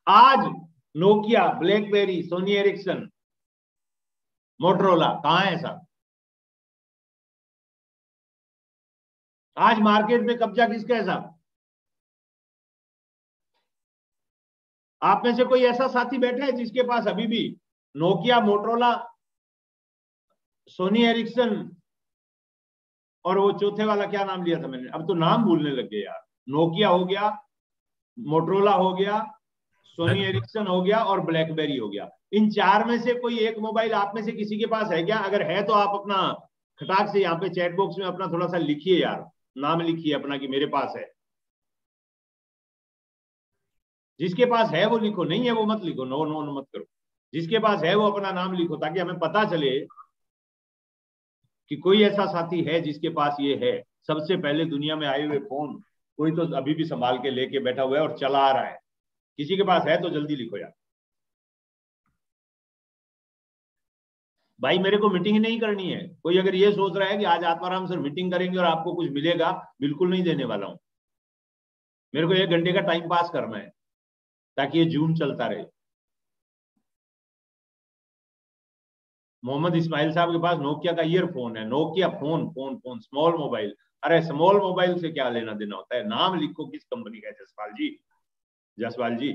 [0.09, 0.39] आज
[0.97, 3.12] Nokia, BlackBerry, Sony Ericsson
[4.61, 5.87] Motorola कहाँ है साहब
[9.57, 11.39] आज मार्केट में कब्जा किसका है साहब?
[15.03, 17.43] आप में से कोई ऐसा साथी बैठा है जिसके पास अभी भी
[17.97, 18.93] नोकिया मोटरोला
[20.67, 21.77] सोनी एरिक्सन
[23.25, 24.89] और वो चौथे वाला क्या नाम लिया था मैंने?
[24.89, 27.29] अब तो नाम भूलने लग गए यार। नोकिया हो गया
[28.19, 29.21] मोटरोला हो गया
[29.85, 33.93] सोनी एरिक्सन हो गया और ब्लैकबेरी हो गया। इन चार में से कोई एक मोबाइल
[33.93, 35.19] आप में से किसी के पास है क्या?
[35.19, 36.49] अगर है तो आप अपना
[36.81, 40.39] खटाक से यहाँ पे चैट बॉक्स में अपना थोड़ा सा लिखिए यार। नाम लिखिए अपना
[40.39, 41.13] कि मेरे पास है।
[44.21, 46.85] जिसके पास है वो लिखो, नहीं है वो मत लिखो। नो नो नो मत करो।
[47.35, 49.81] जिसके पास है वो अपना नाम लिखो ताकि हमें पता चले
[51.71, 55.39] कि कोई ऐसा साथी है जिसके पास ये है। सबसे पहले दुनिया में आए हुए
[55.39, 55.83] फ़ोन,
[56.17, 58.79] कोई तो अभी भी संभाल के लेके बैठा हुआ है और चला आ रहा है।
[59.39, 60.73] किसी के पास है तो जल्दी लिखो यार।
[64.63, 67.45] भाई मेरे को मीटिंग नहीं करनी है। कोई अगर ये सोच रहा है कि आज
[67.45, 70.79] आत्माराम सर मीटिंग करेंगे और आपको कुछ मिलेगा, बिल्कुल नहीं देने वाला हूँ।
[72.15, 73.69] मेरे को एक घंटे का टाइम पास करना है,
[74.57, 75.65] ताकि ये जून चलता रहे।
[79.43, 83.75] मोहम्मद इस्माइल साहब के पास नोकिया का ईयरफोन है। Nokia phone phone phone small mobile
[84.03, 86.07] अरे स्मॉल मोबाइल से क्या लेना देना होता है?
[86.09, 87.89] नाम लिखो किस कंपनी का जसपाल जी?
[88.79, 89.33] जसपाल जी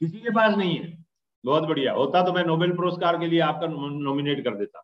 [0.00, 1.04] किसी के पास नहीं है।
[1.44, 4.82] बहुत बढ़िया। होता तो मैं नोबेल पुरस्कार के लिए आपका नॉमिनेट कर देता।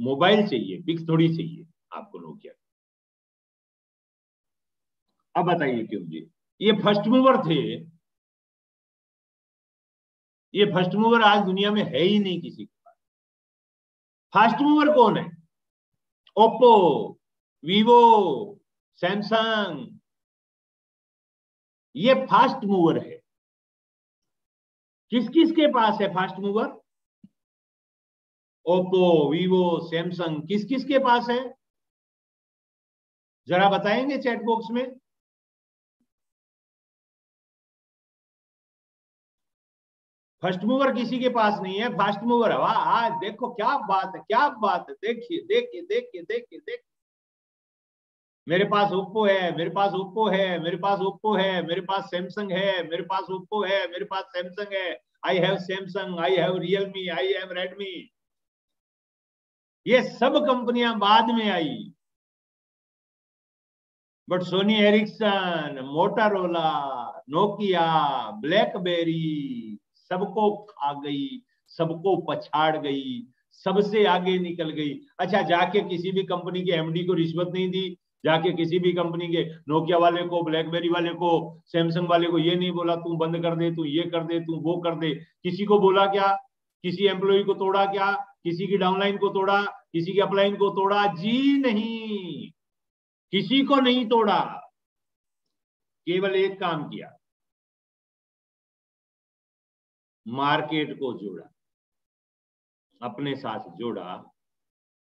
[0.00, 2.52] मोबाइल चाहिए पिक्स थोड़ी चाहिए आपको नोकिया
[5.34, 6.30] अब बताइए क्यों जी?
[6.60, 7.60] ये फ़र्स्ट मूवर थे।
[10.54, 12.96] ये फ़र्स्ट मूवर आज दुनिया में है ही नहीं किसी के पास।
[14.34, 15.24] फ़र्स्ट मूवर कौन है?
[16.36, 16.72] ओप्पो
[17.64, 18.00] वीवो
[18.94, 19.91] सैमसंग
[21.96, 23.20] ये फास्ट मूवर है।
[25.12, 26.66] किस किस के पास है fast mover
[28.66, 31.38] Oppo Vivo Samsung किस किस के पास है?
[33.48, 34.84] जरा बताएँगे चैट बॉक्स में।
[40.42, 44.22] फ़र्स्ट मूवर किसी के पास नहीं है फास्ट मूवर वाह, आज देखो, क्या बात है,
[44.22, 46.91] क्या बात है। देखिए देखिए देखिए देखिए देखिए।
[48.46, 52.52] मेरे पास ओप्पो है, मेरे पास ओप्पो है, मेरे पास ओप्पो है, मेरे पास सैमसंग
[52.52, 57.08] है, मेरे पास ओप्पो है, मेरे पास सैमसंग है। I have Samsung I have Realme
[57.08, 58.10] I have Redmi
[59.86, 61.92] ये सब कंपनियाँ बाद में आई।
[64.28, 66.70] But Sony Ericsson Motorola
[67.30, 67.86] Nokia
[68.40, 69.78] BlackBerry
[70.10, 73.26] सबको खा गई, सबको पछाड़ गई,
[73.64, 77.98] सबसे आगे निकल गई। अच्छा जाके किसी भी कंपनी के एमडी को रिश्वत नहीं दी।
[78.24, 82.54] जाके किसी भी कंपनी के नोकिया वाले को ब्लैकबेरी वाले को सैमसंग वाले को ये
[82.56, 85.64] नहीं बोला, तू बंद कर दे, तू ये कर दे, तू वो कर दे। किसी
[85.64, 86.36] को बोला क्या?
[86.82, 88.12] किसी एम्प्लॉय को तोड़ा क्या?
[88.44, 89.62] किसी की डाउनलाइन को तोड़ा?
[89.64, 91.06] किसी की अपलाइन को तोड़ा?
[91.06, 92.50] जी नहीं।
[93.30, 94.70] किसी को नहीं तोड़ा।
[96.06, 97.18] केवल एक काम किया।
[100.28, 101.48] मार्केट को जोड़ा।
[103.02, 104.24] अपने साथ जोड़ा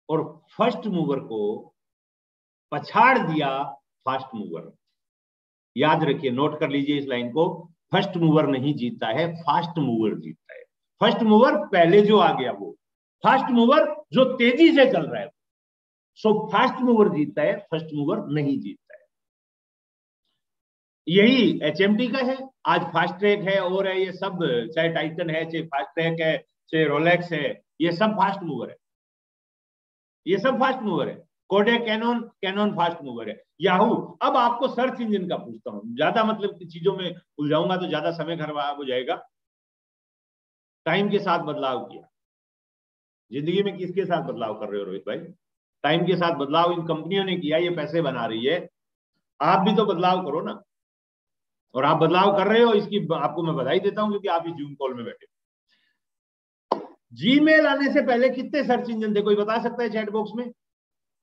[0.10, 1.75] और फ़र्स्ट मूवर को
[2.72, 3.64] पछाड़ दिया
[4.06, 4.72] फास्ट मूवर
[5.78, 10.16] याद रखिए नोट कर लीजिए इस लाइन को। फ़र्स्ट मूवर नहीं जीतता है फास्ट मूवर
[10.16, 10.64] जीतता है।
[11.02, 12.72] फ़र्स्ट मूवर पहले जो आ गया वो।
[13.24, 15.30] फास्ट मूवर जो तेज़ी से चल रहा है
[16.16, 19.06] सो फास्ट मूवर जीतता है फ़र्स्ट मूवर नहीं जीतता है।
[21.08, 24.40] यही एचएमटी का है। आज फास्ट ट्रैक है, और है, ये सब,
[24.76, 26.38] चाहे टाइटन है, चाहे फास्ट ट्रैक है,
[26.70, 28.78] चाहे रोलेक्स है, ये सब फास्ट मूवर है।
[30.28, 35.02] ये सब फास्ट मूवर है। Kodak Canon Canon fast mover है। याहू अब आपको सर्च
[35.02, 38.86] इंजन का पूछता हूँ। ज़्यादा मतलब की चीज़ों में उलझाऊँगा तो ज़्यादा समय खराब हो
[38.86, 39.16] जाएगा।
[40.86, 42.02] टाइम के साथ बदलाव किया।
[43.32, 45.18] ज़िंदगी में किसके साथ बदलाव कर रहे हो रोहित भाई?
[45.84, 48.68] टाइम के साथ बदलाव इन कंपनियों ने किया, ये पैसे बना रही है।
[49.40, 50.62] आप भी तो बदलाव करो ना।
[51.76, 54.54] और आप बदलाव कर रहे हो, इसकी आपको मैं बधाई देता हूँ क्योंकि आप इस
[54.54, 55.28] जूम कॉल में बैठे
[57.14, 59.22] जीमेल आने से पहले कितने सर्च इंजन थे?
[59.22, 60.52] कोई बता सकता है चैट बॉक्स में?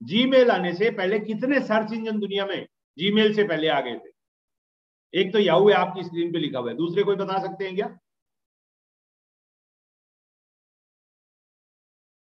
[0.02, 2.66] जीमेल आने से पहले कितने सर्च इंजन दुनिया में
[2.98, 4.12] जीमेल से पहले आ गए थे?
[5.14, 7.74] एक तो याहू है आपकी स्क्रीन पे लिखा हुआ है। दूसरे कोई बता सकते हैं
[7.74, 7.98] क्या?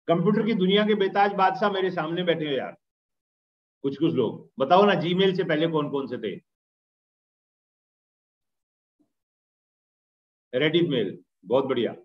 [0.08, 2.78] कंप्यूटर की दुनिया के बेताज बादशाह मेरे सामने बैठे हो यार।
[3.82, 6.42] कुछ कुछ लोग। बताओ ना जीमेल से पहले कौन कौन से थे?
[10.54, 11.96] रेडिफ मेल बहुत बढ़िया।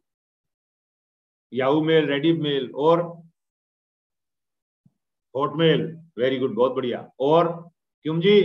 [1.52, 3.25] याहू मेल रेडिफ मेल और
[5.36, 5.82] हॉटमेल
[6.18, 7.48] वेरी गुड बहुत बढ़िया। और
[8.04, 8.36] क्यों जी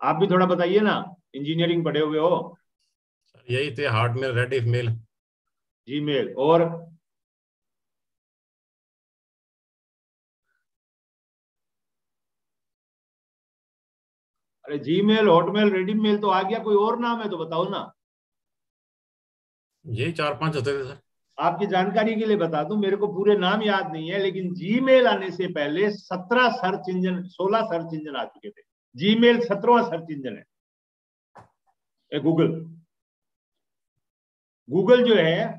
[0.00, 0.94] आप भी थोड़ा बताइए ना
[1.34, 2.58] इंजीनियरिंग पढ़े हुए हो?
[3.48, 4.88] यही थे Hotmail Rediff mail
[5.88, 6.62] Gmail और
[14.64, 17.68] अरे Gmail Hotmail ready mail तो आ गया कोई और नाम है तो बताओ
[17.68, 17.80] ना।
[19.84, 21.00] यही चार पाँच होते थे सर।
[21.38, 25.06] आपकी जानकारी के लिए बता दूँ, मेरे को पूरे नाम याद नहीं है, लेकिन जीमेल
[25.06, 28.62] आने से पहले सत्रह सर्च इंजन, सोलह सर्च इंजन आ चुके थे।
[28.96, 32.48] जीमेल सत्रहवा सर्च इंजन है। गूगल
[34.68, 35.58] गूगल जो है,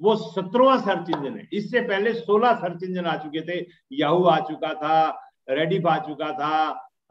[0.00, 3.58] वो सत्रहवा सर्च इंजन है। इससे पहले सोलह सर्च इंजन आ चुके थे।
[3.92, 4.96] याहू आ चुका था
[5.50, 6.50] रेडिफ आ चुका था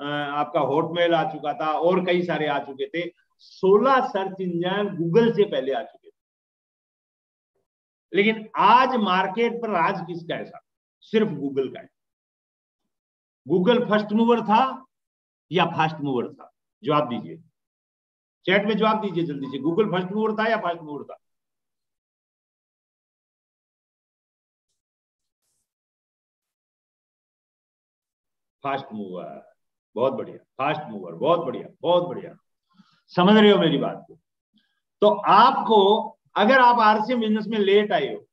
[0.02, 3.10] आपका हॉटमेल आ चुका था, और कई सारे आ चुके थे।
[3.40, 6.03] सोलह सर्च इंजन गूगल से पहले आ चुके
[8.14, 10.64] लेकिन आज मार्केट पर आज किसका है साहब?
[11.02, 11.90] सिर्फ़ गूगल का है।
[13.48, 14.86] गूगल फ़र्स्ट मूवर था
[15.52, 16.52] या फास्ट मूवर था?
[16.84, 17.38] जवाब दीजिए।
[18.46, 21.20] चैट में जवाब दीजिए जल्दी से। गूगल फ़र्स्ट मूवर था या फास्ट मूवर था?
[28.64, 29.54] फास्ट मूवर
[29.96, 32.36] बहुत बढ़िया। फास्ट मूवर बहुत बढ़िया। बहुत बढ़िया।
[33.08, 34.16] समझ रहे हो मेरी बात को?
[35.02, 38.26] तो आपको अगर आप आरसीएम बिज़नेस में लेट आए हो,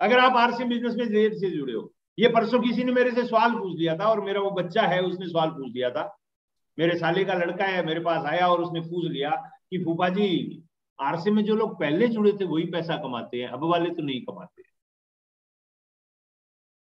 [0.00, 3.26] अगर आप आरसीएम बिज़नेस में लेट से जुड़े हो, ये परसों किसी ने मेरे से
[3.26, 6.16] सवाल पूछ लिया था और मेरा वो बच्चा है, उसने सवाल पूछ लिया था।
[6.78, 9.30] मेरे साले का लड़का है, मेरे पास आया और उसने पूछ लिया
[9.70, 10.28] कि फूफा जी
[10.98, 14.20] आरसी में जो लोग पहले जुड़े थे, वही पैसा कमाते हैं, अब वाले तो नहीं
[14.20, 14.62] कमाते।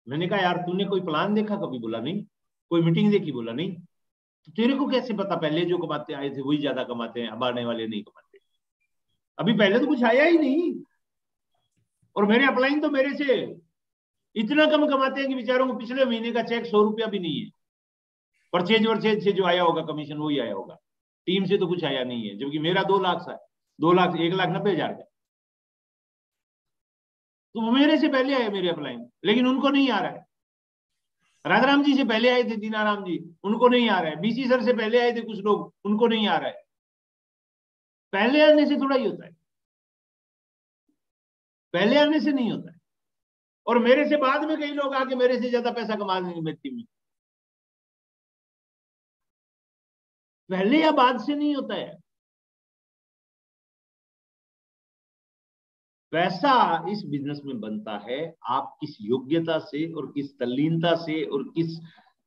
[0.07, 1.79] मैंने कहा, यार, तूने कोई प्लान देखा कभी?
[1.79, 2.23] बोला, नहीं।
[2.71, 3.31] कोई मीटिंग देखी?
[3.31, 3.75] बोला, नहीं।
[4.45, 5.35] तो तेरे को कैसे पता?
[5.35, 8.26] पहले जो कमाते, आए थे, वही ज़्यादा कमाते हैं, अब आने वाले नहीं कमाते।
[9.39, 10.73] अभी पहले तो कुछ आया ही नहीं।
[12.15, 13.35] और मेरे अपलाइन तो मेरे से
[14.35, 17.41] इतना कम कमाते हैं कि बेचारों को पिछले महीने का चेक सौ रुपया भी नहीं
[17.41, 17.49] है।
[18.53, 20.77] परचेज वर्चेज से जो आया होगा कमीशन वही आया होगा।
[21.27, 23.37] टीम से तो कुछ आया नहीं है, जबकि मेरा दो लाख सा
[23.79, 25.03] दो लाख, एक लाख नब्बे हज़ार का।
[27.55, 30.25] तो वो मेरे से पहले आए मेरे अपलाइन लेकिन उनको नहीं आ रहा है।
[31.45, 34.63] राजाराम जी से पहले आए थे, दीनाराम जी। उनको नहीं आ रहा है। बीसी सर
[34.63, 36.65] से पहले आए थे कुछ लोग, उनको नहीं आ रहा है।
[38.13, 39.35] पहले आने से थोड़ा ही होता है।
[41.73, 42.77] पहले आने से नहीं होता है।
[43.67, 46.57] और मेरे से बाद में कई लोग आके मेरे से ज़्यादा पैसा कमा लेंगे मेरी
[46.57, 46.83] टीम में।
[50.49, 51.97] पहले या बाद से नहीं होता है।
[56.13, 56.51] पैसा
[56.89, 61.77] इस बिज़नेस में बनता है, आप किस योग्यता से और किस तल्लीनता से और किस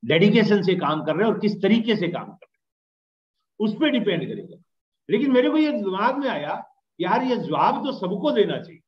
[0.02, 2.58] डेडिकेशन से काम कर रहे हैं और किस तरीके से काम कर रहे
[3.38, 4.59] हैं। उस पर डिपेंड करेगा।
[5.10, 6.62] लेकिन मेरे को ये दिमाग में आया,
[7.00, 8.80] यार ये जवाब तो सबको देना चाहिए।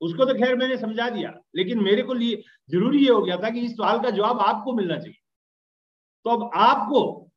[0.00, 3.50] उसको तो खैर मैंने समझा दिया, लेकिन मेरे को लिए, ज़रूरी ये हो गया था
[3.50, 5.18] कि इस सवाल का जवाब आपको मिलना चाहिए।
[6.24, 7.30] तो अब आपको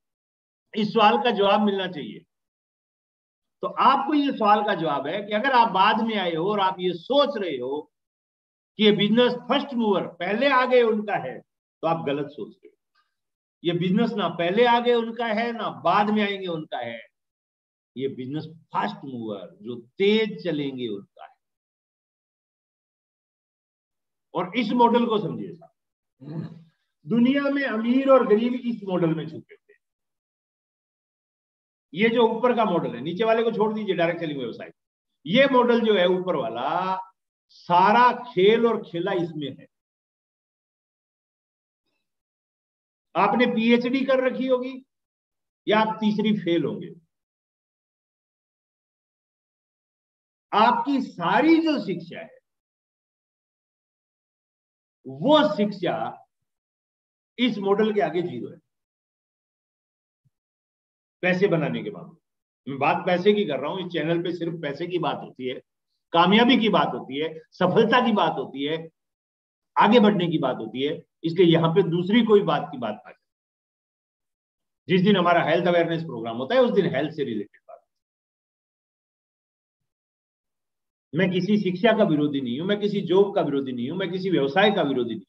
[0.74, 2.26] इस सवाल का जवाब मिलना चाहिए।
[3.64, 6.60] तो आपको ये सवाल का जवाब है कि अगर आप बाद में आए हो और
[6.60, 7.92] आप ये सोच रहे हो
[8.80, 12.76] कि ये बिज़नेस फ़र्स्ट मूवर पहले आगे उनका है तो आप गलत सोच रहे हो।
[13.64, 17.09] ये बिज़नेस ना पहले आगे उनका है, ना बाद में आएँगे उनका है।
[17.96, 21.30] ये बिज़नेस फास्ट मूवर जो तेज चलेंगे उनका है।
[24.34, 26.66] और इस मॉडल को समझिए साहब।
[27.06, 29.74] दुनिया में अमीर और गरीब इस मॉडल में छुपे थे
[31.94, 34.72] ये जो ऊपर का मॉडल है, नीचे वाले को छोड़ दीजिए डायरेक्ट सेलिंग व्यवसाय
[35.26, 36.96] ये मॉडल जो है, ऊपर वाला,
[37.48, 39.68] सारा खेल और खेला इसमें है।
[43.16, 44.74] आपने पीएचडी कर रखी होगी,
[45.68, 46.90] या आप तीसरी फेल होंगे।
[50.54, 52.30] आपकी सारी जो शिक्षा है,
[55.06, 56.26] वो शिक्षा
[57.40, 58.58] इस मॉडल के आगे ज़ीरो है।
[61.24, 62.16] पैसे बनाने के बाद।
[62.68, 65.48] मैं बात पैसे की कर रहा हूँ, इस चैनल पे सिर्फ़ पैसे की बात होती
[65.48, 65.56] है,
[66.14, 68.90] कामयाबी की बात होती है, सफलता की बात होती है,
[69.80, 73.12] आगे बढ़ने की बात होती है, इसलिए यहाँ पे दूसरी कोई बात की बात आ
[74.88, 77.62] जिस दिन हमारा हेल्थ अवेयरनेस प्रोग्राम होता है, उस दिन हेल्थ से रिलेटेड
[81.14, 84.12] मैं किसी शिक्षा का विरोधी नहीं हूँ, मैं किसी जॉब का विरोधी नहीं हूँ, मैं
[84.12, 85.26] किसी व्यवसाय का विरोधी नहीं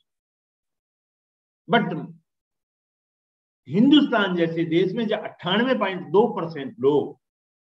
[1.69, 1.93] बट
[3.69, 7.19] हिंदुस्तान जैसे देश में जब अट्ठानवे पॉइंट दो परसेंट लोग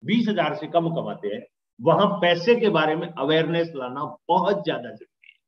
[0.03, 1.43] बीस हज़ार से कम कमाते हैं,
[1.81, 5.39] वहाँ पैसे के बारे में अवेयरनेस लाना बहुत ज़्यादा ज़रूरी है।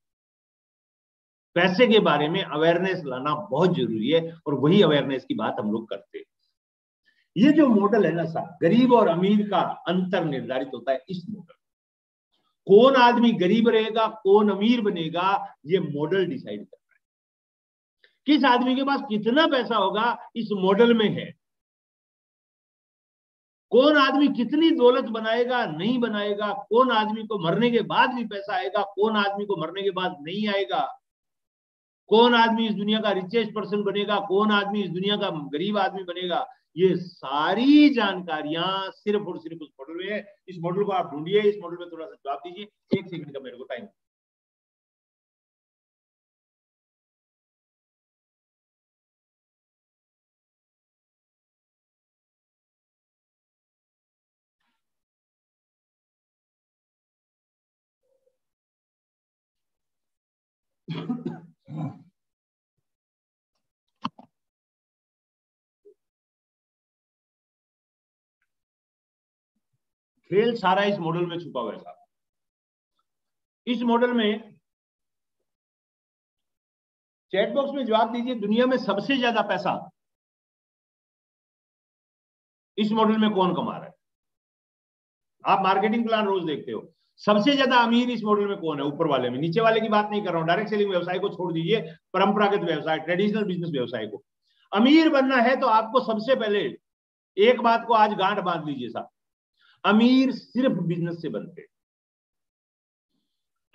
[1.57, 5.73] पैसे के बारे में अवेयरनेस लाना बहुत ज़रूरी है और वही अवेयरनेस की बात हम
[5.73, 6.25] लोग करते हैं।
[7.37, 11.25] ये जो मॉडल है ना साहब, गरीब और अमीर का अंतर निर्धारित होता है इस
[11.31, 11.55] मॉडल
[12.67, 17.01] कौन आदमी गरीब रहेगा, कौन अमीर बनेगा, ये मॉडल डिसाइड कर रहा है।
[18.27, 21.43] किस आदमी के पास कितना पैसा होगा, इस मॉडल में है।
[23.71, 28.55] कौन आदमी कितनी दौलत बनाएगा, नहीं बनाएगा, कौन आदमी को मरने के बाद भी पैसा
[28.55, 30.99] आएगा, कौन आदमी को मरने के बाद नहीं आएगा।
[32.09, 36.03] कौन आदमी इस दुनिया का रिचेस्ट पर्सन बनेगा, कौन आदमी इस दुनिया का गरीब आदमी
[36.03, 41.11] बनेगा। ये सारी जानकारियाँ सिर्फ़ और सिर्फ़ उस मॉडल में है। इस मॉडल को आप
[41.13, 43.87] ढूंढिए, इस मॉडल में थोड़ा सा जवाब दीजिए। एक सेकंड का मेरे को टाइम
[70.33, 72.01] खेल सारा इस मॉडल में छुपा हुआ है
[73.67, 74.53] इस मॉडल में
[77.33, 79.73] चैट बॉक्स में जवाब दीजिए, दुनिया में सबसे ज़्यादा पैसा
[82.79, 83.93] इस मॉडल में कौन कमा रहा है?
[85.45, 86.83] आप मार्केटिंग प्लान रोज देखते हो।
[87.23, 88.85] सबसे ज़्यादा अमीर इस मॉडल में कौन है?
[88.87, 91.29] ऊपर वाले में। नीचे वाले की बात नहीं कर रहा हूँ। डायरेक्ट सेलिंग व्यवसाय को
[91.29, 91.81] छोड़ दीजिए।
[92.15, 94.23] परंपरागत व्यवसाय ट्रेडिशनल बिज़नेस व्यवसाय को।
[94.73, 96.61] अमीर बनना है तो आपको सबसे पहले
[97.37, 99.09] एक बात को आज गांठ बाँध लीजिए साहब।
[99.85, 101.69] अमीर सिर्फ़ बिज़नेस से बनते हैं।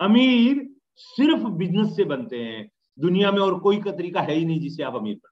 [0.00, 0.66] अमीर
[0.98, 2.68] सिर्फ़ बिज़नेस से बनते हैं।
[2.98, 5.30] दुनिया में और कोई का तरीका है ही नहीं जिसे आप अमीर बने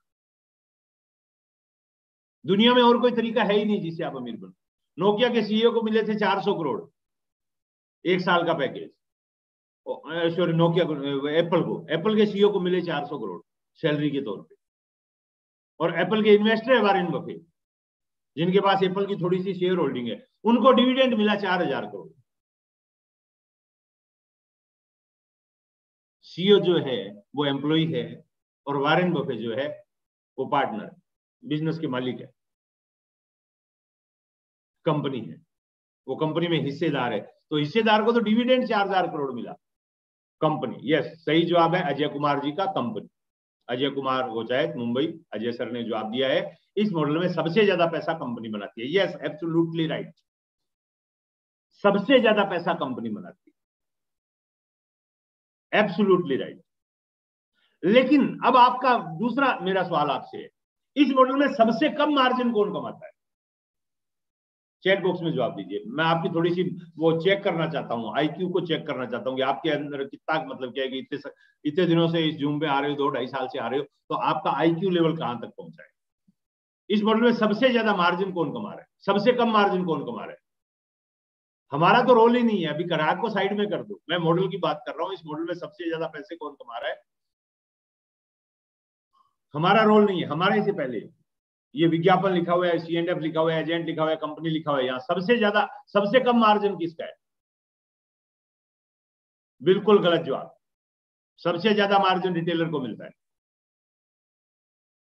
[2.45, 4.53] दुनिया में और कोई तरीका है ही नहीं जिसे आप अमीर बनो
[4.97, 6.79] नोकिया के सीईओ को मिले थे 400 करोड़
[8.05, 8.89] एक साल का पैकेज।
[10.35, 13.41] सॉरी नोकिया को एप्पल को। एप्पल के सीईओ को मिले 400 करोड़
[13.81, 14.55] सैलरी के तौर पे।
[15.79, 17.33] और एप्पल के इन्वेस्टर है वारेन बफे।
[18.37, 22.07] जिनके पास एप्पल की थोड़ी सी शेयर होल्डिंग है, उनको डिविडेंड मिला चार हज़ार करोड़।
[26.27, 26.97] सीईओ जो है,
[27.35, 28.03] वो एम्प्लॉय है
[28.67, 29.67] और वारेन बफे जो है,
[30.37, 30.95] वो पार्टनर
[31.43, 32.31] बिज़नेस के मालिक है।
[34.85, 35.35] कंपनी है।
[36.07, 37.19] वो कंपनी में हिस्सेदार है।
[37.49, 39.51] तो हिस्सेदार को तो डिविडेंड चार हज़ार करोड़ मिला।
[40.41, 43.07] कंपनी यस सही जवाब है अजय कुमार जी का कंपनी
[43.69, 47.85] अजय कुमार गोचायत मुंबई, अजय सर ने जवाब दिया है, इस मॉडल में सबसे ज़्यादा
[47.87, 50.11] पैसा कंपनी बनाती है। यस एब्सोल्युटली राइट
[51.83, 53.51] सबसे ज़्यादा पैसा कंपनी बनाती
[55.73, 56.61] है। एब्सोल्युटली राइट
[57.83, 60.47] लेकिन अब आपका दूसरा मेरा सवाल आपसे है।
[60.95, 63.11] इस मॉडल में सबसे कम मार्जिन कौन कमाता है?
[64.83, 66.63] चैट बॉक्स में जवाब दीजिए। मैं आपकी थोड़ी सी
[66.97, 70.43] वो चेक करना चाहता हूँ आईक्यू को चेक करना चाहता हूँ कि आपके अंदर कितना
[70.45, 71.31] मतलब क्या है कि इतने
[71.65, 73.79] इतने दिनों से इस जूम पे आ रहे हो, दो ढाई साल से आ रहे
[73.79, 75.89] हो तो आपका आईक्यू लेवल कहाँ तक पहुँचा है
[76.89, 78.87] इस मॉडल में सबसे ज़्यादा मार्जिन कौन कमा रहा है?
[79.05, 80.37] सबसे कम मार्जिन कौन कमा रहा है?
[81.71, 84.47] हमारा तो रोल ही नहीं है, अभी ग्राहक को साइड में कर दो। मैं मॉडल
[84.47, 87.01] की बात कर रहा हूँ, इस मॉडल में सबसे ज़्यादा पैसे कौन कमा रहा है?
[89.53, 90.99] हमारा रोल नहीं है, हमारे से पहले।
[91.75, 94.17] ये विज्ञापन लिखा हुआ है सी एंड एफ़ लिखा हुआ है, एजेंट लिखा हुआ है,
[94.17, 97.15] कंपनी लिखा हुआ है, यहाँ सबसे ज़्यादा, सबसे कम मार्जिन किसका है
[99.61, 100.55] बिल्कुल गलत जवाब।
[101.41, 103.11] सबसे ज़्यादा मार्जिन रिटेलर को मिलता है।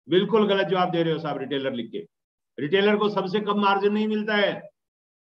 [0.07, 1.99] बिल्कुल गलत जवाब दे रहे हो साहब रिटेलर लिख के।
[2.57, 4.53] रिटेलर को सबसे कम मार्जिन नहीं मिलता है।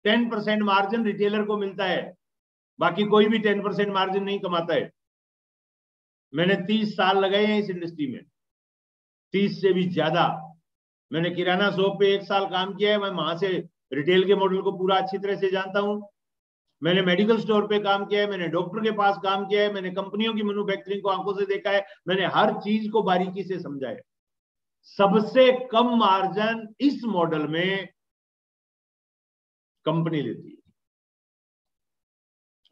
[0.05, 2.03] टेन परसेंट मार्जिन रिटेलर को मिलता है।
[2.79, 4.91] बाकी कोई भी टेन परसेंट मार्जिन नहीं कमाता है।
[6.33, 8.23] मैंने तीस साल लगाए हैं इस इंडस्ट्री में।
[9.35, 10.27] तीस से भी ज़्यादा
[11.11, 13.49] मैंने किराना शॉप पे एक साल काम किया है, मैं वहाँ से
[13.95, 16.01] रिटेल के मॉडल को पूरा अच्छी तरह से जानता हूँ।
[16.83, 19.91] मैंने मेडिकल स्टोर पे काम किया है, मैंने डॉक्टर के पास काम किया है, मैंने
[19.91, 23.89] कंपनियों की मैन्युफैक्चरिंग को आँखों से देखा है, मैंने हर चीज़ को बारीकी से समझा
[23.89, 24.01] है।
[24.99, 27.89] सबसे कम मार्जिन इस मॉडल में
[29.87, 30.57] कंपनी लेती है।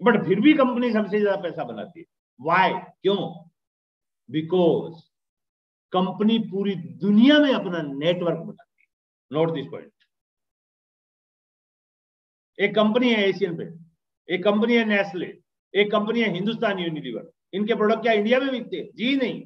[0.00, 2.06] बट फिर भी कंपनी सबसे ज़्यादा पैसा बनाती है।
[2.40, 3.16] वाई क्यों?
[4.28, 4.94] बिकॉज़
[5.92, 8.86] कंपनी पूरी दुनिया में अपना नेटवर्क बनाती है
[9.30, 9.92] नोट दिस पॉइंट
[12.58, 13.64] एक कंपनी है एशियन पे
[14.28, 15.26] एक कंपनी है नेस्ले
[15.74, 18.88] एक कंपनी है हिंदुस्तान यूनिलीवर इनके प्रोडक्ट क्या इंडिया में बिकते हैं?
[18.94, 19.42] जी नहीं।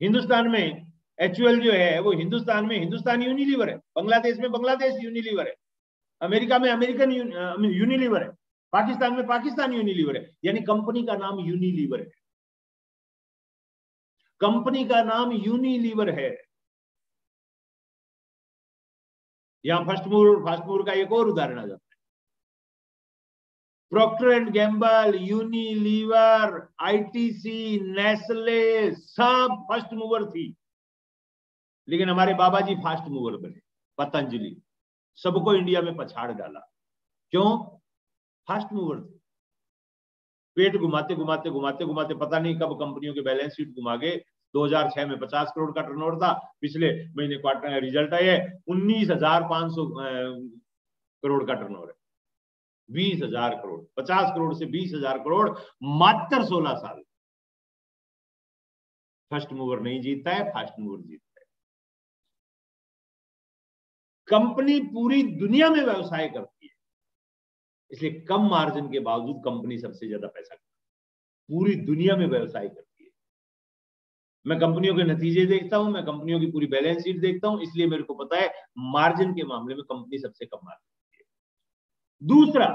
[0.00, 0.86] हिंदुस्तान में
[1.18, 5.54] एचयूएल जो है, वो हिंदुस्तान में हिंदुस्तान यूनिलीवर है, बांग्लादेश में बांग्लादेश यूनिलीवर है,
[6.20, 8.28] अमेरिका में अमेरिकन यूनिलीवर है,
[8.72, 12.06] पाकिस्तान में पाकिस्तान यूनिलीवर है, यानी कंपनी का नाम यूनिलीवर है।
[14.40, 16.36] कंपनी का नाम यूनिलीवर है।
[19.64, 21.96] यहाँ फ़र्स्ट मूवर का एक और उदाहरण आ जाता है।
[23.90, 30.56] Procter and Gamble, Unilever, ITC, Nestle, सब फ़र्स्ट मूवर थी।
[31.88, 33.60] लेकिन हमारे बाबा जी फास्ट मूवर बने,
[33.98, 34.62] पतंजलि।
[35.16, 36.60] सबको इंडिया में पछाड़ डाला।
[37.30, 37.78] क्यों?
[38.48, 39.17] फास्ट मूवर थे।
[40.58, 44.16] पेट घुमाते घुमाते घुमाते घुमाते पता नहीं कब कंपनियों के बैलेंस शीट घुमा गए
[44.54, 49.72] 2006 में 50 करोड़ का टर्नओवर था, पिछले महीने क्वार्टर रिज़ल्ट आए उन्नीस हज़ार पाँच
[49.72, 49.86] सौ
[51.22, 51.96] करोड़ का टर्नओवर है।
[52.88, 55.48] बीस हज़ार करोड़, पचास करोड़ से बीस हज़ार करोड़
[55.98, 57.02] मात्र सोलह साल।
[59.30, 61.46] फ़र्स्ट मूवर नहीं जीतता है फास्ट मूवर जीतता है।
[64.28, 66.57] कंपनी पूरी दुनिया में व्यवसाय करती
[67.90, 70.54] इसलिए कम मार्जिन के बावजूद कंपनी सबसे ज़्यादा पैसा
[71.48, 73.10] पूरी दुनिया में व्यवसाय करती है।
[74.46, 77.86] मैं कंपनियों के नतीजे देखता हूँ, मैं कंपनियों की पूरी बैलेंस शीट देखता हूँ, इसलिए
[77.86, 78.52] मेरे को पता है
[78.92, 81.24] मार्जिन के मामले में कंपनी सबसे कम मार्जिन है।
[82.22, 82.68] दूसरा,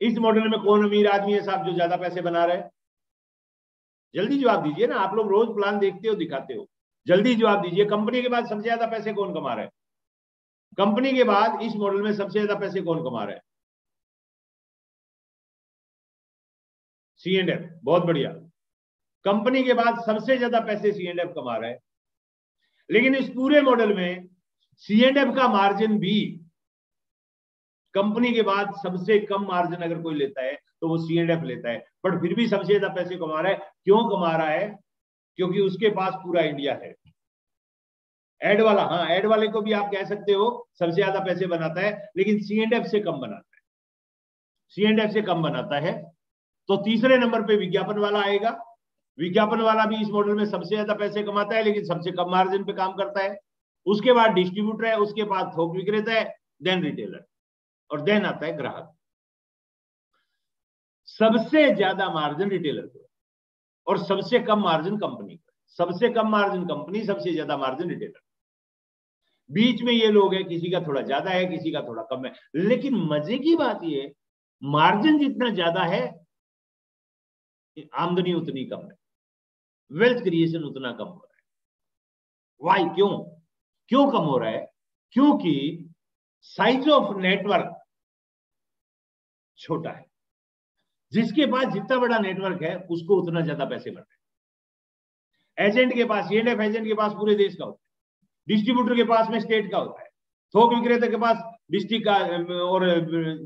[0.00, 2.62] इस मॉडल में कौन अमीर आदमी है साहब जो ज़्यादा पैसे बना रहे
[4.14, 6.66] जल्दी जवाब दीजिए ना, आप लोग रोज प्लान देखते हो, दिखाते हो।
[7.06, 9.70] जल्दी जवाब दीजिए, कंपनी के बाद सबसे ज़्यादा पैसे कौन कमा रहे हैं?
[10.78, 13.42] कंपनी के बाद इस मॉडल में सबसे ज़्यादा पैसे कौन कमा रहे हैं?
[17.26, 18.30] सी एंड एफ़ बहुत बढ़िया।
[19.24, 21.78] कंपनी के बाद सबसे ज़्यादा पैसे सी एंड एफ़ कमा रहा है।
[22.90, 24.28] लेकिन इस पूरे मॉडल में
[24.76, 26.18] सी एंड एफ़ का मार्जिन भी
[27.94, 31.44] कंपनी के बाद सबसे कम मार्जिन अगर कोई लेता है तो वो सी एंड एफ़
[31.44, 34.68] लेता है। बट फिर भी सबसे ज़्यादा पैसे कमा रहा है। क्यों कमा रहा है?
[35.38, 36.94] क्योंकि उसके पास पूरा इंडिया है।
[38.40, 41.80] एड वाला हाँ एड वाले को भी आप कह सकते हो, सबसे ज़्यादा पैसे बनाता
[41.80, 43.62] है, लेकिन सी एंड एफ़ से कम बनाता है।
[44.76, 46.15] सी एंड एफ़ से कम बनाता है।
[46.68, 48.50] तो तीसरे नंबर पे विज्ञापन वाला आएगा।
[49.18, 52.64] विज्ञापन वाला भी इस मॉडल में सबसे ज़्यादा पैसे कमाता है, लेकिन सबसे कम मार्जिन
[52.64, 53.36] पे काम करता है।
[53.86, 56.24] उसके बाद डिस्ट्रीब्यूटर है, उसके बाद थोक विक्रेता है
[56.62, 57.24] देन रिटेलर
[57.90, 58.92] और देन आता है ग्राहक।
[61.08, 63.06] सबसे ज़्यादा मार्जिन रिटेलर को
[63.86, 68.20] और सबसे कम मार्जिन कंपनी को सबसे कम मार्जिन कंपनी सबसे ज़्यादा मार्जिन रिटेलर
[69.50, 72.32] बीच में ये लोग है, किसी का थोड़ा ज़्यादा है, किसी का थोड़ा कम है।
[72.56, 74.12] लेकिन मज़े की बात ये
[74.62, 76.00] मार्जिन जितना ज़्यादा है
[77.76, 78.96] आमदनी उतनी कम है।
[79.90, 81.42] वेल्थ क्रिएशन उतना कम हो रहा है।
[82.60, 83.18] वाई क्यों?
[83.90, 84.66] क्यों कम हो रहा है?
[85.12, 85.54] क्योंकि
[86.40, 87.72] साइज़ ऑफ़ नेटवर्क
[89.58, 90.04] छोटा है।
[91.12, 94.14] जिसके पास जितना बड़ा नेटवर्क है, उसको उतना ज़्यादा पैसे बढ़ रहे
[95.58, 97.84] एजेंट के पास एंड एफ़ एजेंट के पास पूरे देश का होता है।
[98.48, 100.08] डिस्ट्रीब्यूटर के पास में स्टेट का होता है।
[100.54, 101.36] थोक विक्रेता के पास
[101.70, 102.16] डिस्ट्रिक्ट का,
[102.64, 102.84] और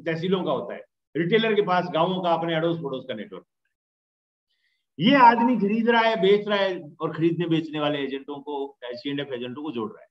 [0.07, 0.81] तहसीलों का होता है।
[1.15, 3.45] रिटेलर के पास गाँवों का, अपने अड़ोस पड़ोस का नेटवर्क
[5.01, 9.63] ये आदमी खरीद रहा है, बेच रहा है और खरीदने बेचने वाले एजेंटों को एजेंटों
[9.63, 10.09] को जोड़ रहा है।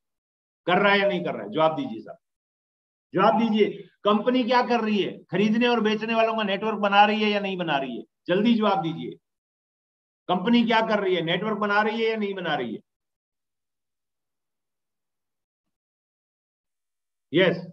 [0.67, 1.51] कर रहा है या नहीं कर रहा है?
[1.51, 2.17] जवाब दीजिए साहब।
[3.13, 3.69] जवाब दीजिए,
[4.03, 5.17] कंपनी क्या कर रही है?
[5.31, 8.03] खरीदने और बेचने वालों का नेटवर्क बना रही है या नहीं बना रही है?
[8.27, 9.17] जल्दी जवाब दीजिए।
[10.29, 11.21] कंपनी क्या कर रही है?
[11.21, 12.81] नेटवर्क बना रही है या नहीं बना रही है?
[17.33, 17.67] Yes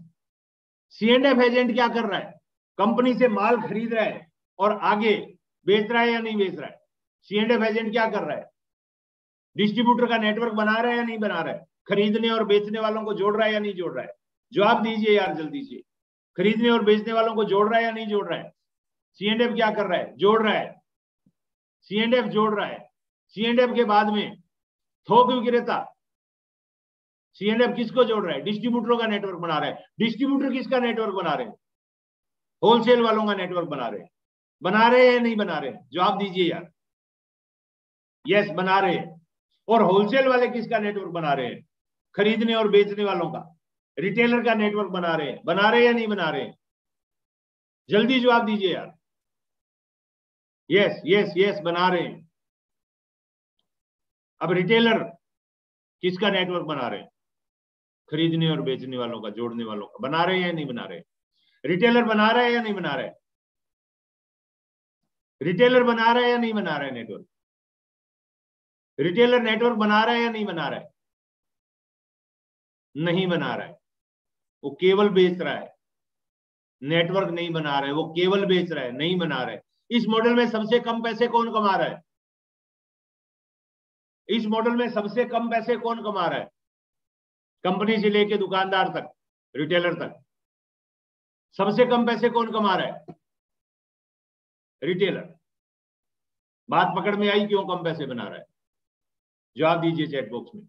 [0.90, 2.32] C and F agent क्या कर रहा है?
[2.78, 5.16] कंपनी से माल खरीद रहा है और आगे
[5.66, 6.85] बेच रहा है या नहीं बेच रहा है?
[7.26, 8.50] सी एंड एफ़ एजेंट क्या कर रहा है?
[9.56, 11.66] डिस्ट्रीब्यूटर का नेटवर्क बना रहा है या नहीं बना रहा है?
[11.88, 14.12] खरीदने और बेचने वालों को जोड़ रहा है या नहीं जोड़ रहा है?
[14.52, 15.76] जवाब दीजिए यार, जल्दी से।
[16.36, 18.52] खरीदने और बेचने वालों को जोड़ रहा है या नहीं जोड़ रहा है?
[19.12, 20.16] सी एंड एफ़ क्या कर रहा है?
[20.16, 20.82] जोड़ रहा है।
[21.82, 22.90] सी एंड एफ़ जोड़ रहा है।
[23.28, 24.40] सी एंड एफ़ के बाद में
[25.10, 25.92] थोक विक्रेता
[27.32, 28.42] सी एंड एफ़ किसको जोड़ रहा है?
[28.42, 31.54] डिस्ट्रीब्यूटरों का नेटवर्क बना रहा है। डिस्ट्रीब्यूटर किसका नेटवर्क बना रहे हैं?
[32.62, 34.08] होलसेल वालों का नेटवर्क बना रहे हैं।
[34.62, 36.72] बना रहे हैं या नहीं बना रहे जवाब दीजिए यार।
[38.28, 39.26] यस बना रहे हैं।
[39.68, 41.66] और होलसेल वाले किसका नेटवर्क बना रहे हैं?
[42.14, 43.58] खरीदने और बेचने वालों का।
[43.98, 46.52] रिटेलर का नेटवर्क बना रहे हैं। बना रहे या नहीं बना रहे?
[47.90, 48.94] जल्दी जवाब दीजिए यार।
[50.70, 52.30] यस यस यस बना रहे हैं।
[54.40, 54.98] अब रिटेलर
[56.02, 57.08] किसका नेटवर्क बना रहे हैं?
[58.10, 61.00] खरीदने और बेचने वालों का, जोड़ने वालों का। बना रहे हैं या नहीं बना रहे?
[61.64, 63.10] रिटेलर बना रहे हैं या नहीं बना रहे
[65.42, 67.26] रिटेलर बना रहे हैं या नहीं बना रहे नेटवर्क
[68.98, 70.90] रिटेलर नेटवर्क बना रहा है या नहीं बना रहा है?
[72.96, 73.78] नहीं बना रहा है।
[74.64, 75.74] वो केवल बेच रहा है।
[76.82, 80.06] नेटवर्क नहीं बना रहा है। वो केवल बेच रहा है। नहीं बना रहा है। इस
[80.08, 82.02] मॉडल में सबसे कम पैसे कौन कमा रहा है?
[84.28, 86.50] इस मॉडल में सबसे कम पैसे कौन कमा रहा है?
[87.64, 89.12] कंपनी से लेके दुकानदार तक
[89.56, 90.22] रिटेलर तक।
[91.56, 93.04] सबसे कम पैसे कौन कमा रहा है?
[94.82, 95.34] रिटेलर
[96.70, 98.44] बात पकड़ में आई क्यों कम पैसे बना रहा है?
[99.56, 100.62] जवाब दीजिए चैट बॉक्स में।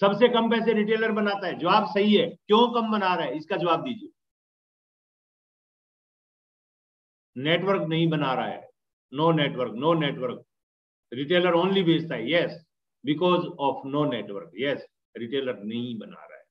[0.00, 3.36] सबसे कम पैसे रिटेलर बनाता है। जवाब सही है। क्यों कम बना रहा है?
[3.36, 4.08] इसका जवाब दीजिए।
[7.36, 8.70] नेटवर्क नहीं बना रहा है।
[9.14, 10.44] No network no network
[11.12, 12.64] retailer only बेचता है। Yes
[13.06, 14.86] because of no network yes
[15.16, 16.44] retailer नहीं बना रहा है।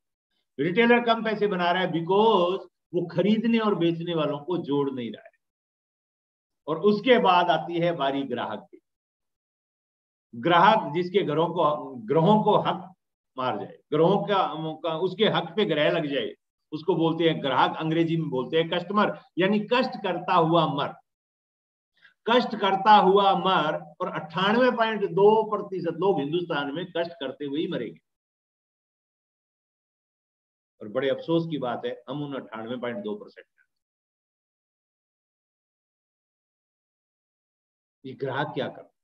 [0.59, 2.61] रिटेलर कम पैसे बना रहा है बिकॉज़
[2.93, 5.35] वो खरीदने और बेचने वालों को जोड़ नहीं रहा है।
[6.67, 8.79] और उसके बाद आती है बारी ग्राहक की।
[10.35, 11.65] ग्राहक जिसके घरों को
[12.07, 12.91] ग्रहों को हक
[13.37, 14.37] मार जाए ग्रहों का,
[14.83, 16.33] का उसके हक पे ग्रह लग जाए
[16.71, 20.93] उसको बोलते हैं ग्राहक अंग्रेज़ी में बोलते हैं कस्टमर यानी कष्ट करता हुआ मर।
[22.27, 27.59] कष्ट करता हुआ मर और अट्ठानवे पॉइंट दो प्रतिशत लोग हिंदुस्तान में कष्ट करते हुए
[27.59, 27.99] ही मरेंगे।
[30.81, 33.45] और बड़े अफसोस की बात है हम उन अट्ठानवे पॉइंट दो परसेंट
[38.05, 38.94] ये ग्राहक क्या कर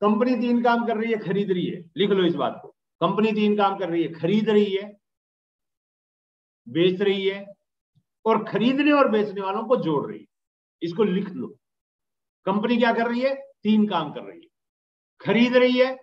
[0.00, 2.68] कंपनी तीन काम कर रही है, खरीद रही है। लिख लो इस बात को।
[3.00, 5.00] कंपनी तीन काम कर रही है, खरीद रही है,
[6.68, 7.46] बेच रही है,
[8.26, 10.26] और खरीदने और बेचने वालों को जोड़ रही है।
[10.82, 11.48] इसको लिख लो।
[12.46, 13.34] कंपनी क्या कर रही है?
[13.34, 14.48] तीन काम कर रही है।
[15.20, 15.98] खरीद रही है,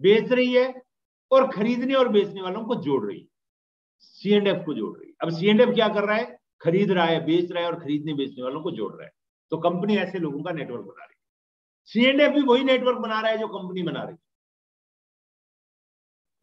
[0.00, 0.82] बेच रही है,
[1.30, 3.26] और खरीदने और बेचने वालों को जोड़ रही है।
[3.98, 6.38] सी को जोड़ रही है। अब सी क्या कर रहा है?
[6.60, 9.13] खरीद रहा है, बेच रहा है, और खरीदने बेचने वालों को जोड़ रहा है।
[9.54, 11.24] तो कंपनी ऐसे लोगों का नेटवर्क बना रही है।
[11.84, 14.18] सी एंड एफ़ भी वही नेटवर्क बना रहा है जो कंपनी बना रही है।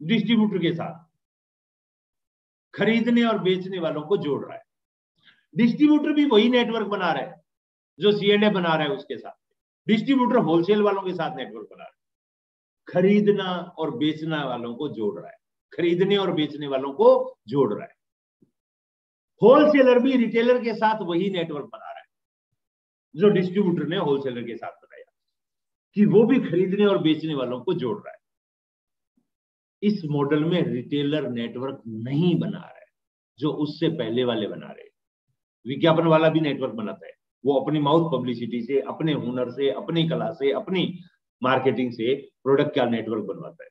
[0.02, 1.04] डिस्ट्रीब्यूटर के साथ।
[2.74, 4.64] खरीदने और बेचने वालों को जोड़ रहा है।
[5.56, 7.44] डिस्ट्रीब्यूटर भी वही नेटवर्क बना रहा है,
[8.00, 9.54] जो सी एंड एफ़ बना रहा है उसके साथ।
[9.88, 12.02] डिस्ट्रीब्यूटर होलसेल वालों के साथ नेटवर्क बना रहा है।
[12.88, 15.38] खरीदना और बेचना वालों को जोड़ रहा है।
[15.76, 17.94] खरीदने और बेचने वालों को जोड़ रहा है।
[19.42, 21.91] होलसेलर भी रिटेलर के साथ वही नेटवर्क बना रहा है।
[23.16, 25.04] जो डिस्ट्रीब्यूटर ने होलसेलर के साथ बताया,
[25.94, 28.18] कि वो भी खरीदने और बेचने वालों को जोड़ रहा है।
[29.82, 32.86] इस मॉडल में रिटेलर नेटवर्क नहीं बना रहा है,
[33.38, 34.88] जो उससे पहले वाले बना रहे
[35.66, 37.12] विज्ञापन वाला भी नेटवर्क बनाता है।
[37.44, 40.98] वो अपनी माउथ पब्लिसिटी से, अपने हुनर से, अपनी कला से, अपनी
[41.42, 43.70] मार्केटिंग से प्रोडक्ट का नेटवर्क बनवाता है।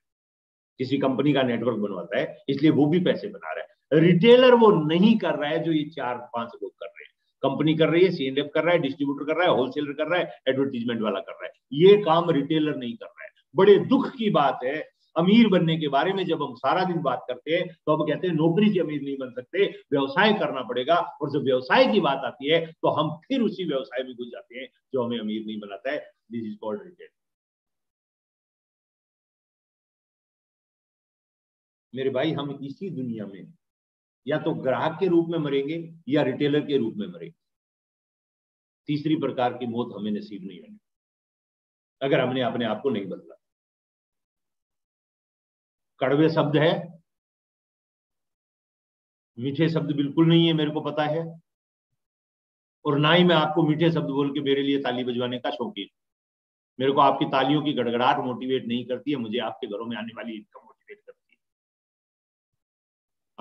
[0.80, 4.72] किसी कंपनी का नेटवर्क बनवाता है, इसलिए वो भी पैसे बना रहा है। रिटेलर वो
[4.88, 7.01] नहीं कर रहा है जो ये चार पाँच लोग कर रहे हैं।
[7.44, 10.08] कंपनी कर रही है सी एंड कर रहा है, डिस्ट्रीब्यूटर कर रहा है होलसेलर कर
[10.08, 13.78] रहा है एडवर्टीजमेंट वाला कर रहा है। ये काम रिटेलर नहीं कर रहा है। बड़े
[13.88, 14.80] दुख की बात है,
[15.16, 18.28] अमीर बनने के बारे में जब हम सारा दिन बात करते हैं तो हम कहते
[18.28, 22.22] हैं, नौकरी से अमीर नहीं बन सकते, व्यवसाय करना पड़ेगा, और जब व्यवसाय की बात
[22.26, 25.60] आती है तो हम फिर उसी व्यवसाय में घुस जाते हैं, जो हमें अमीर नहीं
[25.60, 25.98] बनाता है।
[26.32, 27.08] दिस इज़ कॉल्ड रिटेल
[31.94, 33.54] मेरे भाई, हम इसी दुनिया में
[34.28, 35.78] या तो ग्राहक के रूप में मरेंगे
[36.09, 37.36] या रिटेलर के रूप में मरेंगे।
[38.89, 40.78] तीसरी प्रकार की मौत हमें नसीब नहीं होनी
[42.01, 43.36] अगर हमने अपने आप को नहीं बदला।
[45.99, 46.72] कड़वे शब्द है।
[49.38, 51.24] मीठे शब्द बिल्कुल नहीं है, मेरे को पता है।
[52.86, 55.88] और ना ही मैं आपको मीठे शब्द बोल के मेरे लिए ताली बजवाने का शौकीन
[56.80, 60.13] मेरे को आपकी तालियों की गड़गड़ाहट मोटिवेट नहीं करती है, मुझे आपके घरों में आने
[60.15, 61.20] वाली इनकम मोटिवेट करती है।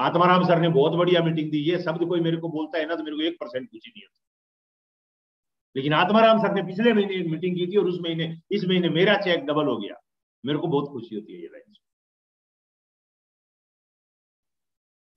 [0.00, 2.96] आत्माराम सर ने बहुत बढ़िया मीटिंग दी है शब्द कोई मेरे को बोलता है ना
[2.96, 4.18] तो मेरे को एक परसेंट खुशी नहीं होती।
[5.76, 8.88] लेकिन आत्माराम सर ने पिछले महीने एक मीटिंग की थी और उस महीने, इस महीने
[8.90, 10.00] मेरा चेक डबल हो गया।
[10.44, 11.74] मेरे को बहुत खुशी होती है ये लाइन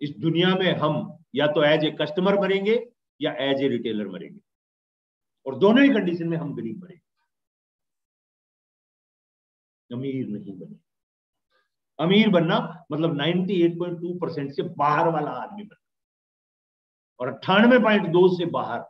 [0.02, 0.96] इस दुनिया में हम
[1.36, 2.74] या तो एज ए कस्टमर मरेंगे
[3.22, 4.40] या एज ए रिटेलर मरेंगे।
[5.46, 7.02] और दोनों ही कंडीशन में हम गरीब मरेंगे
[9.90, 10.76] अमीर नहीं बने।
[12.00, 15.82] अमीर बनना मतलब 98.2 परसेंट से बाहर वाला आदमी बनना।
[17.20, 18.84] और अट्ठानवे पॉइंट दो से बाहर,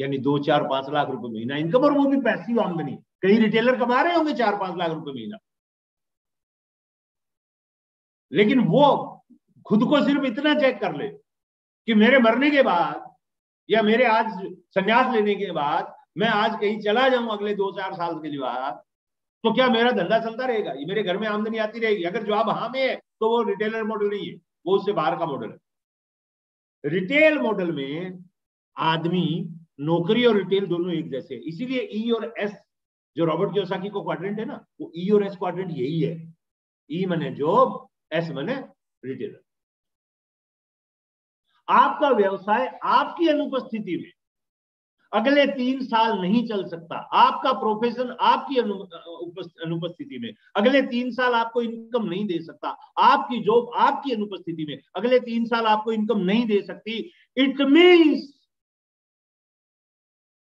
[0.00, 3.78] यानी दो, चार, पाँच लाख रुपए महीना इनकम, और वो भी पैसिव आमदनी। कई रिटेलर
[3.78, 5.38] कमा रहे होंगे चार, पाँच लाख रुपए महीना।
[8.32, 8.86] लेकिन वो
[9.66, 11.08] खुद को सिर्फ़ इतना चेक कर ले
[11.88, 13.14] कि मेरे मरने के बाद
[13.70, 14.32] या मेरे आज
[14.74, 18.40] संन्यास लेने के बाद मैं आज कहीं चला जाऊँ अगले दो, चार साल के लिए
[18.40, 18.82] बाद
[19.46, 20.72] तो क्या मेरा धंधा चलता रहेगा?
[20.72, 23.82] ये मेरे घर में आमदनी आती रहेगी। अगर जवाब हाँ में है तो वो रिटेलर
[23.84, 24.34] मॉडल नहीं है।
[24.66, 28.18] वो उससे बाहर का मॉडल है। रिटेल मॉडल में
[28.76, 29.26] आदमी,
[29.80, 32.56] नौकरी और रिटेल दोनों एक जैसे है। इसीलिए ई e और एस
[33.16, 36.34] जो रॉबर्ट क्योसाकी को क्वाड्रेंट है ना, वो ई e और एस क्वाड्रेंट यही है।
[36.90, 38.56] ई मने जॉब एस मने
[39.02, 39.40] रिटेलर
[41.68, 44.10] आपका व्यवसाय आपकी अनुपस्थिति में
[45.12, 51.62] अगले तीन साल नहीं चल सकता। आपका प्रोफेशन आपकी अनुपस्थिति में। अगले तीन साल आपको
[51.62, 52.68] इनकम नहीं दे सकता।
[53.00, 56.98] आपकी जॉब आपकी अनुपस्थिति में। अगले तीन साल आपको इनकम नहीं दे सकती।
[57.36, 58.32] It means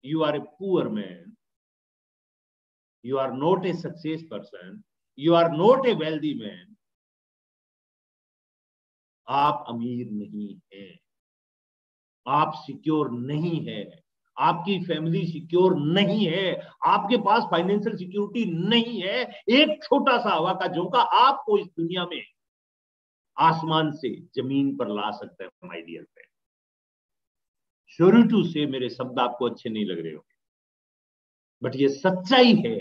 [0.06, 1.36] you are a poor man
[3.06, 4.82] you are not a success person
[5.20, 6.76] you are not a wealthy man
[9.28, 11.00] आप अमीर नहीं है।
[12.26, 14.01] आप सिक्योर नहीं है।
[14.42, 16.54] आपकी फैमिली सिक्योर नहीं है,
[16.86, 22.06] आपके पास फाइनेंशियल सिक्योरिटी नहीं है, एक छोटा सा हवा का झोंका आपको इस दुनिया
[22.06, 22.22] में
[23.38, 26.28] आसमान से ज़मीन पर ला सकता है my dear friend
[28.00, 30.36] sorry to say मेरे शब्द आपको अच्छे नहीं लग रहे होंगे।
[31.62, 32.76] बट ये सच्चाई है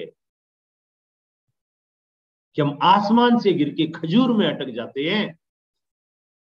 [2.56, 5.39] कि हम आसमान से गिर के खजूर में अटक जाते हैं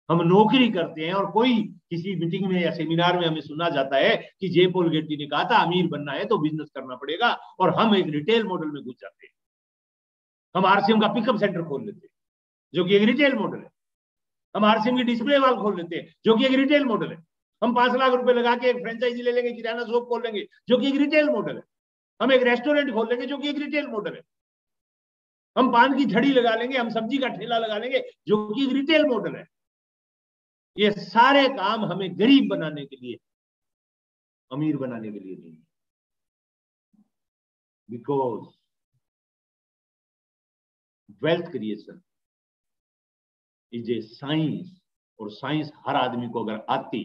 [0.09, 1.53] हम नौकरी करते हैं और कोई
[1.89, 5.25] किसी मीटिंग में या सेमिनार में हमें सुना जाता है कि जे पोल गेटी ने
[5.25, 8.83] कहा था अमीर बनना है तो बिज़नेस करना पड़ेगा और हम एक रिटेल मॉडल में
[8.83, 9.33] घुस जाते हैं।
[10.55, 12.13] हम आरसीएम का पिकअप सेंटर खोल लेते हैं,
[12.73, 13.69] जो कि एक रिटेल मॉडल है।
[14.55, 17.17] हम आरसीएम की डिस्प्ले वाल खोल लेते हैं, जो कि एक रिटेल मॉडल है।
[17.61, 20.77] हम पाँच लाख रुपए लगा के एक फ्रेंचाइजी ले लेंगे, किराना शॉप खोल लेंगे, जो
[20.77, 21.63] कि एक रिटेल मॉडल है।
[22.21, 24.21] हम एक रेस्टोरेंट खोल लेंगे, जो कि एक रिटेल मॉडल है।
[25.57, 28.73] हम पान की झड़ी लगा लेंगे, हम सब्ज़ी का ठेला लगा लेंगे, जो कि एक
[28.73, 29.54] रिटेल मॉडल है।
[30.77, 33.17] ये सारे काम हमें गरीब बनाने के लिए,
[34.51, 35.55] अमीर बनाने के लिए नहीं।
[37.89, 38.45] Because
[41.23, 42.01] wealth creation
[43.73, 44.79] is a science
[45.19, 47.03] और साइंस हर आदमी को अगर आती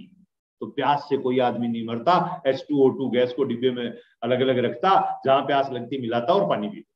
[0.61, 3.87] तो प्यास से कोई आदमी नहीं मरता H two O two gas को डिब्बे में
[4.23, 6.89] अलग अलग रखता, जहाँ प्यास लगती मिलाता और पानी पीता।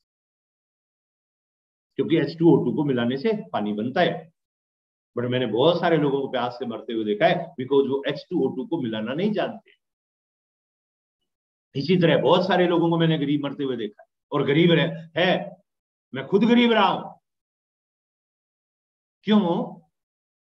[1.99, 4.34] क्योंकि एच टू ओ टू को मिलाने से पानी बनता है।
[5.17, 8.25] बट मैंने बहुत सारे लोगों को प्यास से मरते हुए देखा है बिकॉज़ वो एच
[8.31, 9.73] टू ओ टू को मिलाना नहीं जानते।
[11.75, 15.09] इसी तरह बहुत सारे लोगों को मैंने गरीब मरते हुए देखा है। और गरीब रह,
[15.19, 15.51] है
[16.15, 17.15] मैं खुद गरीब रहा हूँ।
[19.27, 19.41] क्यों?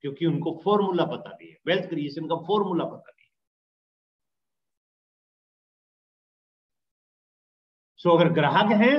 [0.05, 3.29] क्योंकि उनको फॉर्मूला पता नहीं है। वेल्थ क्रिएशन का फॉर्मूला पता नहीं है।
[8.01, 8.97] सो अगर ग्राहक हैं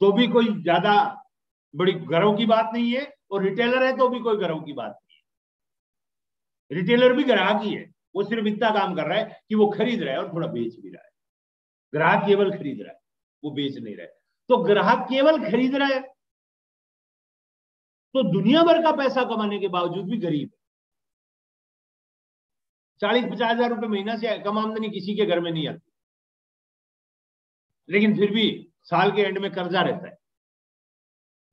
[0.00, 0.92] तो भी कोई ज़्यादा
[1.74, 4.90] बड़ी गर्व की बात नहीं है। और रिटेलर है तो भी कोई गर्व की बात
[4.92, 5.22] नहीं है।
[6.70, 10.02] रिटेलर भी ग्राहक ही है। वो सिर्फ़ इतना काम कर रहा है कि वो खरीद
[10.02, 11.10] रहा है और थोड़ा बेच भी रहा है।
[11.92, 12.98] ग्राहक केवल खरीद रहा है,
[13.42, 14.12] वो बेच नहीं रहा है।
[14.50, 16.00] तो ग्राहक केवल खरीद रहा है।
[18.14, 20.58] तो दुनिया भर का पैसा कमाने के बावजूद भी गरीब है।
[23.02, 25.90] चालीस पचास हज़ार रुपए महीना से कम आमदनी किसी के घर में नहीं आती।
[27.88, 30.19] लेकिन फिर भी साल के एंड में कर्जा रहता है।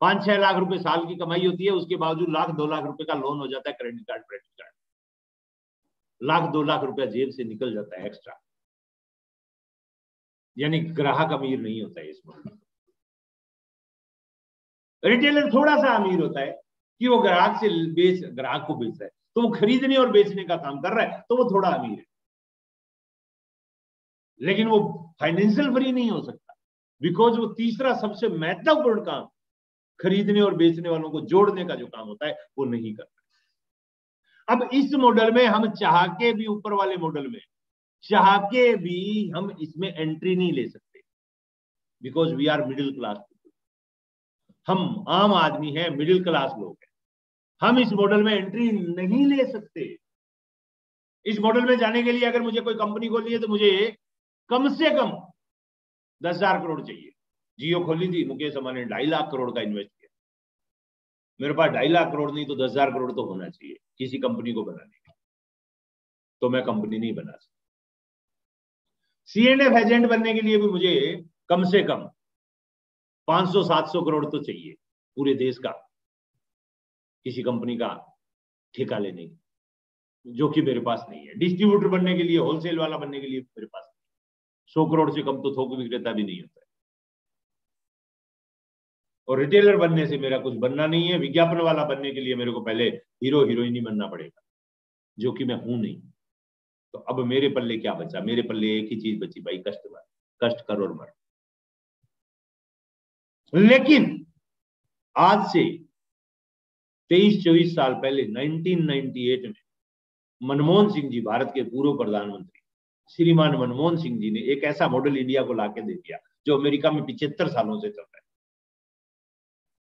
[0.02, 3.04] पाँच छह लाख रुपए साल की कमाई होती है, उसके बावजूद लाख दो लाख रुपए
[3.04, 4.74] का लोन हो जाता है credit card credit card
[6.22, 8.40] lakh दो लाख रुपया जेब से निकल जाता है एक्स्ट्रा
[10.58, 12.58] यानी ग्राहक अमीर नहीं होता है इसमें
[15.04, 16.52] रिटेलर थोड़ा सा अमीर होता है
[17.02, 20.56] कि वो ग्राहक से बेच, ग्राहक को बेचता है। तो वो खरीदने और बेचने का
[20.58, 22.06] काम कर रहा है तो वो थोड़ा अमीर है।
[24.42, 24.80] लेकिन वो
[25.20, 26.54] फाइनेंशियल फ्री नहीं हो सकता।
[27.02, 29.28] बिकॉज़ वो तीसरा सबसे महत्वपूर्ण काम
[30.00, 33.14] खरीदने और बेचने वालों को जोड़ने का जो काम होता है, वो नहीं करता।
[34.48, 37.40] अब इस मॉडल में हम चाह के भी ऊपर वाले मॉडल में
[38.04, 41.02] चाह के भी हम इसमें एंट्री नहीं ले सकते।
[42.04, 43.18] Because we are middle class
[44.68, 46.90] हम आम आदमी हैं मिडिल क्लास लोग हैं।
[47.62, 49.86] हम इस मॉडल में एंट्री नहीं ले सकते।
[51.26, 53.72] इस मॉडल में जाने के लिए अगर मुझे कोई कंपनी खोलनी है तो मुझे
[54.50, 55.12] कम से कम
[56.22, 57.12] दस हज़ार करोड़ चाहिए।
[57.60, 60.10] जियो खोली थी, मुकेश अंबानी ने ढाई लाख करोड़ का इन्वेस्ट किया।
[61.40, 64.54] मेरे पास ढाई लाख करोड़ नहीं तो दस हज़ार करोड़ तो होना चाहिए, किसी कंपनी
[64.54, 65.14] को बनाने का
[66.42, 67.56] तो मैं कंपनी नहीं बना सकता।
[69.30, 72.10] सी एंड एफ़ एजेंट बनने के लिए भी मुझे कम से कम
[73.28, 74.74] 500-700 करोड़ तो चाहिए,
[75.18, 75.72] पूरे देश का,
[77.26, 77.90] किसी कंपनी का
[78.74, 79.38] ठेका लेने की
[80.26, 83.40] जो कि मेरे पास नहीं है। डिस्ट्रीब्यूटर बनने के लिए, होलसेल वाला बनने के लिए
[83.40, 83.92] मेरे पास
[84.76, 86.67] सौ करोड़ से कम तो थोक विक्रेता भी नहीं होता है।
[89.28, 92.52] और रिटेलर बनने से मेरा कुछ बनना नहीं है, विज्ञापन वाला बनने के लिए मेरे
[92.52, 92.88] को पहले
[93.24, 94.42] हीरो हीरोइन ही बनना पड़ेगा,
[95.18, 96.02] जो कि मैं हूँ नहीं।
[96.94, 98.22] तो अब मेरे पल्ले क्या बचा?
[98.22, 100.06] मेरे पल्ले एक ही चीज़ बची भाई कष्ट मर
[100.42, 101.14] कष्ट कर और मर
[103.54, 104.26] लेकिन
[105.16, 105.64] आज से
[107.12, 109.54] तेईस चौबीस साल पहले 1998 में,
[110.42, 112.62] मनमोहन सिंह जी भारत के पूर्व प्रधानमंत्री,
[113.10, 116.92] श्रीमान मनमोहन सिंह जी ने एक ऐसा मॉडल इंडिया को लाके दे दिया, जो अमेरिका
[116.92, 118.26] में पिछहत्तर सालों से चल रहा है।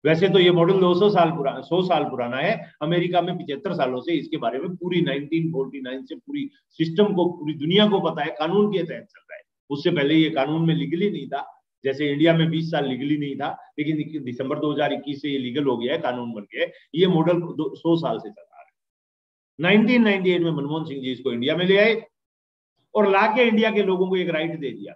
[0.06, 4.02] वैसे तो ये मॉडल 200 साल पुराना 100 साल पुराना है। अमेरिका में पिछहत्तर सालों
[4.02, 8.32] से इसके बारे में पूरी 1949 से पूरी सिस्टम को, पूरी दुनिया को पता है,
[8.32, 12.12] कानून के तहत चल रहा है। उससे पहले ये कानून में लीगली नहीं था। जैसे
[12.12, 13.50] इंडिया में 20 साल लीगली नहीं था,
[13.80, 17.42] लेकिन दिसंबर 2021 से ये लीगल हो गया है, कानून बन गया है। ये मॉडल
[17.76, 18.68] सौ साल से चल रहा है।
[19.60, 22.02] 1998 में मनमोहन सिंह जी इसको इंडिया में ले आए
[22.96, 24.94] और लाके इंडिया के लोगों को एक राइट दे दिया।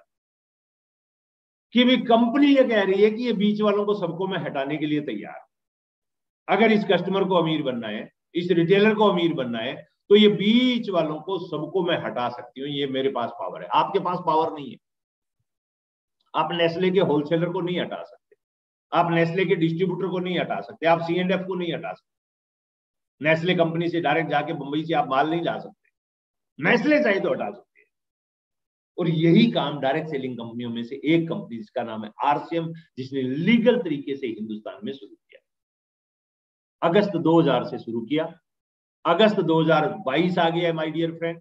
[1.76, 4.78] कि भी कंपनी ये कह रही है कि ये बीच वालों को सबको मैं हटाने
[4.78, 5.46] के लिए तैयार
[6.48, 9.76] अगर इस कस्टमर को अमीर बनना है, इस रिटेलर को अमीर बनना है
[10.10, 13.68] तो ये बीच वालों को सबको मैं हटा सकती हूँ, ये मेरे पास पावर है।
[13.74, 14.78] आपके पास पावर नहीं है।
[16.34, 18.36] आप नेस्ले के होलसेलर को नहीं हटा सकते।
[18.92, 21.92] आप नेस्ले के डिस्ट्रीब्यूटर को नहीं हटा सकते। आप सी एंड एफ़ को नहीं हटा
[21.94, 25.90] सकते। नेस्ले कंपनी से डायरेक्ट जाके मुंबई से आप माल नहीं ला सकते।
[26.60, 27.67] नेस्ले चाहिए तो हटा सकते।
[28.98, 33.22] और यही काम डायरेक्ट सेलिंग कंपनियों में से एक कंपनी जिसका नाम है आरसीएम जिसने
[33.22, 35.42] लीगल तरीके से हिंदुस्तान में शुरू किया।
[36.82, 38.34] अगस्त 2000 से शुरू किया।
[39.06, 41.40] अगस्त 2022 आ गया माय डियर फ्रेंड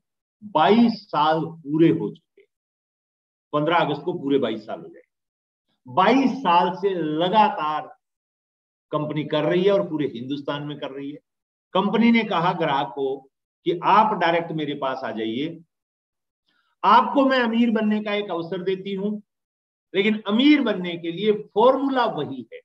[0.54, 2.42] 22 साल पूरे हो चुके
[3.52, 5.02] पंद्रह अगस्त को पूरे बाईस साल हो जाए
[5.86, 7.96] बाईस साल से लगातार
[8.92, 11.18] कंपनी कर रही है और पूरे हिंदुस्तान में कर रही है।
[11.74, 13.16] कंपनी ने कहा ग्राहक को
[13.64, 15.60] कि आप डायरेक्ट मेरे पास आ जाइए।
[16.82, 19.10] आपको मैं अमीर बनने का एक अवसर देती हूँ,
[19.94, 22.60] लेकिन अमीर बनने के लिए फॉर्मूला वही है।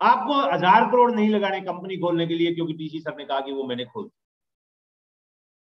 [0.00, 3.52] आपको हज़ार करोड़ नहीं लगाने कंपनी खोलने के लिए, क्योंकि टीसी सर ने कहा कि
[3.52, 4.10] वो मैंने खोल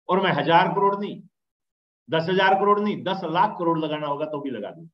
[0.10, 1.22] और मैं हज़ार करोड़ नहीं,
[2.10, 4.90] दस हज़ार करोड़ नहीं, दस लाख करोड़ लगाना होगा तो भी लगा दूँगा।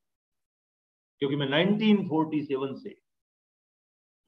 [1.22, 2.96] क्योंकि मैं 1947 से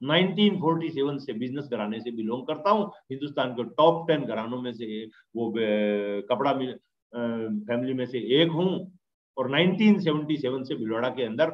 [0.01, 5.05] 1947 से बिज़नेस घराने से बिलोंग करता हूँ। हिंदुस्तान के टॉप टेन घरानों में से
[5.35, 5.51] वो
[6.29, 6.53] कपड़ा
[7.17, 8.69] फैमिली में से एक हूँ
[9.37, 11.51] और 1977 से भिलवाड़ा के अंदर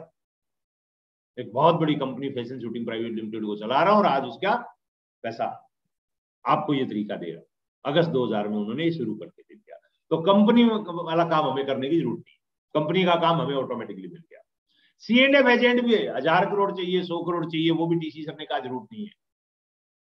[1.38, 4.55] एक बहुत बड़ी company fashion shooting private limited को चला रहा हूँ और आज उसका
[5.24, 5.45] पैसा
[6.45, 9.78] आपको ये तरीका दे रहा अगस्त 2000 में उन्होंने ये शुरू करके दे दिया।
[10.11, 12.38] तो कंपनी वाला काम हमें करने की ज़रूरत नहीं।
[12.76, 14.41] कंपनी का काम हमें ऑटोमेटिकली मिल गया।
[15.03, 18.36] सी एंड एफ़ एजेंट भी हज़ार करोड़ चाहिए, सौ करोड़ चाहिए, वो भी डीसी सर
[18.39, 19.11] ने कहा ज़रूरत नहीं है।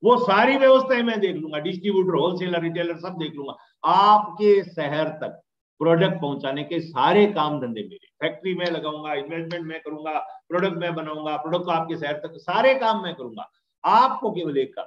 [0.03, 5.41] वो सारी व्यवस्थाएँ मैं देख लूँगा डिस्ट्रीब्यूटर होलसेलर रिटेलर सब देख लूँगा। आपके शहर तक
[5.81, 10.19] प्रोडक्ट पहुँचाने के सारे काम धंधे मेरे। फैक्ट्री में लगाऊँगा इन्वेस्टमेंट में करूँगा
[10.49, 13.51] प्रोडक्ट में बनाऊँगा प्रोडक्ट को आपके शहर तक, सारे काम मैं करूँगा।
[13.85, 14.87] आपको केवल एक काम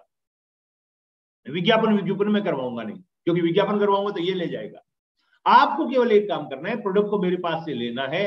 [1.45, 4.79] विज्ञापन विज्ञापन में करवाऊँगा नहीं, क्योंकि विज्ञापन करवाऊँगा तो ये ले जाएगा।
[5.45, 8.25] आपको केवल एक काम करना है प्रोडक्ट को मेरे पास से लेना है,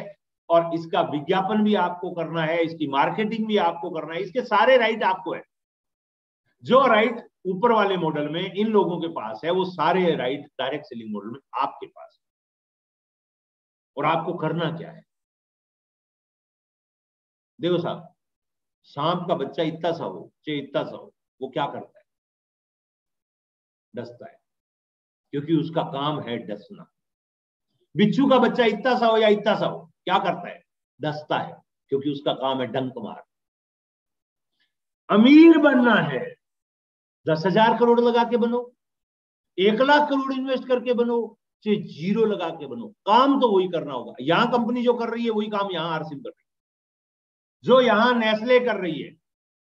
[0.48, 4.76] और इसका विज्ञापन भी आपको करना है, इसकी मार्केटिंग भी आपको करना है, इसके सारे
[4.76, 5.42] राइट आपको है।
[6.64, 10.86] जो राइट ऊपर वाले मॉडल में, इन लोगों के पास है, वो सारे राइट डायरेक्ट
[10.86, 12.09] सेलिंग मॉडल में आपके पास।
[14.00, 15.04] और आपको करना क्या है?
[17.60, 18.14] देखो साहब,
[18.82, 22.04] सांप का बच्चा इतना सा हो, चाहे इतना सा हो, वो क्या करता है?
[23.94, 24.40] डसता है,
[25.30, 26.90] क्योंकि उसका काम है डसना।
[27.96, 30.64] बिच्छू का बच्चा इतना सा हो या इतना सा हो, क्या करता है?
[31.00, 33.24] डसता है, क्योंकि उसका काम है डंक मार।
[35.08, 36.36] अमीर बनना है,
[37.28, 38.72] दस हज़ार करोड़ लगा के बनो,
[39.58, 43.92] एक लाख करोड़ इन्वेस्ट करके बनो चाहे ज़ीरो लगा के बनो। काम तो वही करना
[43.92, 46.48] होगा। यहाँ कंपनी जो कर रही है, वही काम यहाँ आरसिम कर रही है।
[47.64, 49.16] जो यहाँ नेस्ले कर रही है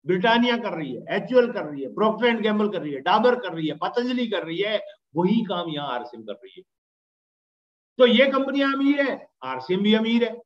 [0.07, 3.35] ब्रिटानिया कर रही है एचुअल कर रही है प्रोक्टर एंड गैम्बल कर रही है डाबर
[3.37, 4.79] कर रही है पतंजलि कर रही है,
[5.17, 6.63] वही काम यहाँ आरसिम कर रही है।
[7.99, 10.37] तो ये कंपनियाँ अमीर है आरसीएम भी अमीर है।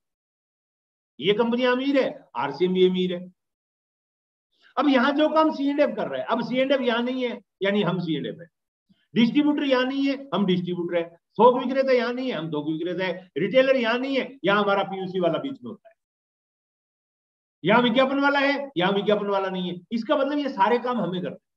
[1.20, 3.20] ये कंपनियाँ अमीर है आरसीएम भी अमीर है।
[4.76, 7.03] अब यहाँ जो काम सी एंड एफ़ कर रहा है, अब सी एंड एफ़ यहाँ
[7.03, 8.46] नहीं है, यानी हम सी एंड एफ़ है।
[9.14, 13.05] डिस्ट्रीब्यूटर यहाँ नहीं है, हम डिस्ट्रीब्यूटर है। थोक विक्रेता यहाँ नहीं है, हम थोक विक्रेता
[13.05, 15.95] है रिटेलर यहाँ नहीं है, यहाँ हमारा पीयूसी वाला बीच में होता है।
[17.64, 21.20] यहाँ विज्ञापन वाला है, यहाँ विज्ञापन वाला नहीं है। इसका मतलब ये सारे काम हमें
[21.22, 21.51] करते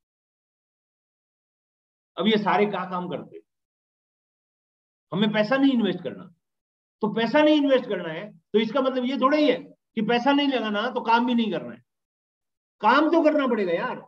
[2.17, 3.41] अब ये सारे क्या काम करते
[5.11, 6.23] हमें पैसा नहीं इन्वेस्ट करना।
[7.01, 10.31] तो पैसा नहीं इन्वेस्ट करना है तो इसका मतलब ये थोड़ा ही है कि पैसा
[10.33, 11.81] नहीं लगाना तो काम भी नहीं करना है।
[12.81, 14.01] काम तो करना पड़ेगा यार,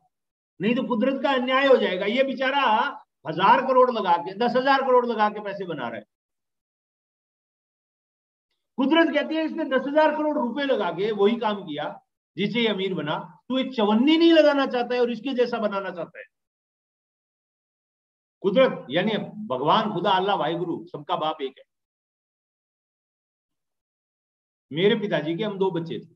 [0.59, 2.63] नहीं तो कुदरत का अन्याय हो जाएगा। ये बेचारा
[3.26, 6.01] हज़ार करोड़ लगा के, दस हज़ार करोड़ लगा के पैसे बना रहे
[8.78, 11.86] कुदरत कहती है, इसने दस हज़ार करोड़ रुपए लगा के वही काम किया,
[12.38, 13.18] जिसे ये अमीर बना।
[13.49, 16.26] तो ये चवन्नी नहीं लगाना चाहता है और इसके जैसा बनाना चाहता है।
[18.43, 21.63] कुदरत, यानी भगवान, खुदा, अल्लाह, वाहिगुरु, सबका बाप एक है।
[24.72, 26.15] मेरे पिताजी के हम दो बच्चे थे।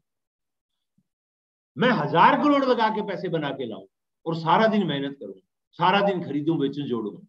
[1.78, 3.86] मैं हज़ार करोड़ लगा के पैसे बना के लाऊं
[4.26, 5.34] और सारा दिन मेहनत करूँ।
[5.72, 7.28] सारा दिन खरीदूं, बेचूं, जोड़ू।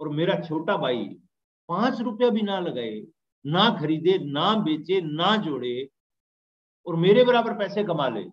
[0.00, 1.04] और मेरा छोटा भाई
[1.68, 3.02] पाँच रुपया भी ना लगाए,
[3.46, 5.88] ना खरीदे, ना बेचे, ना जोड़े
[6.86, 8.24] और मेरे बराबर पैसे कमा ले।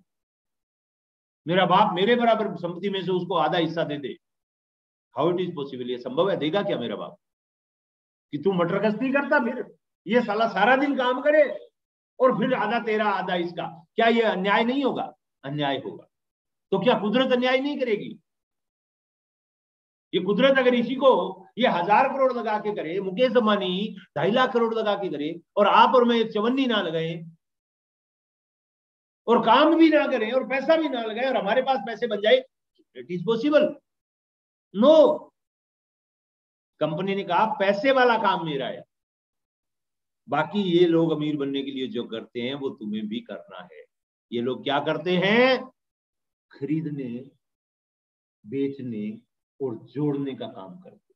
[1.48, 4.18] मेरा बाप मेरे बराबर संपत्ति में से उसको आधा हिस्सा दे दे।
[5.18, 6.38] हाउ इट इज़ पॉसिबल ये संभव है?
[6.38, 7.18] देगा क्या मेरा बाप?
[8.32, 9.76] कि तू मटर कस्ती करता फिर?
[10.08, 11.70] ये साला सारा दिन काम करे
[12.20, 15.14] और फिर आधा तेरा, आधा इसका। क्या ये अन्याय नहीं होगा?
[15.44, 16.08] अन्याय होगा।
[16.72, 18.20] तो क्या कुदरत अन्याय नहीं करेगी?
[20.14, 21.10] ये कुदरत अगर इसी को,
[21.58, 25.68] ये हज़ार करोड़ लगा के करे, मुकेश अंबानी ढाई लाख करोड़ लगा के करे, और
[25.68, 27.14] आप और मैं चवन्नी ना लगाए,
[29.28, 32.22] और काम भी ना करें, और पैसा भी ना लगाए, और हमारे पास पैसे बन
[32.22, 32.44] जाए
[32.96, 33.76] it is possible
[34.74, 34.94] no
[36.82, 38.84] company ने कहा, पैसे वाला काम मेरा है।
[40.28, 43.84] बाकी ये लोग अमीर बनने के लिए जो करते हैं, वो तुम्हें भी करना है।
[44.32, 45.72] ये लोग क्या करते हैं?
[46.52, 47.10] खरीदने,
[48.46, 49.27] बेचने
[49.62, 51.08] और जोड़ने का काम करते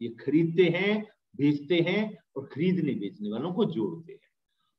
[0.00, 1.02] ये खरीदते हैं,
[1.36, 2.02] बेचते हैं
[2.36, 4.20] और खरीदने बेचने वालों को जोड़ते हैं।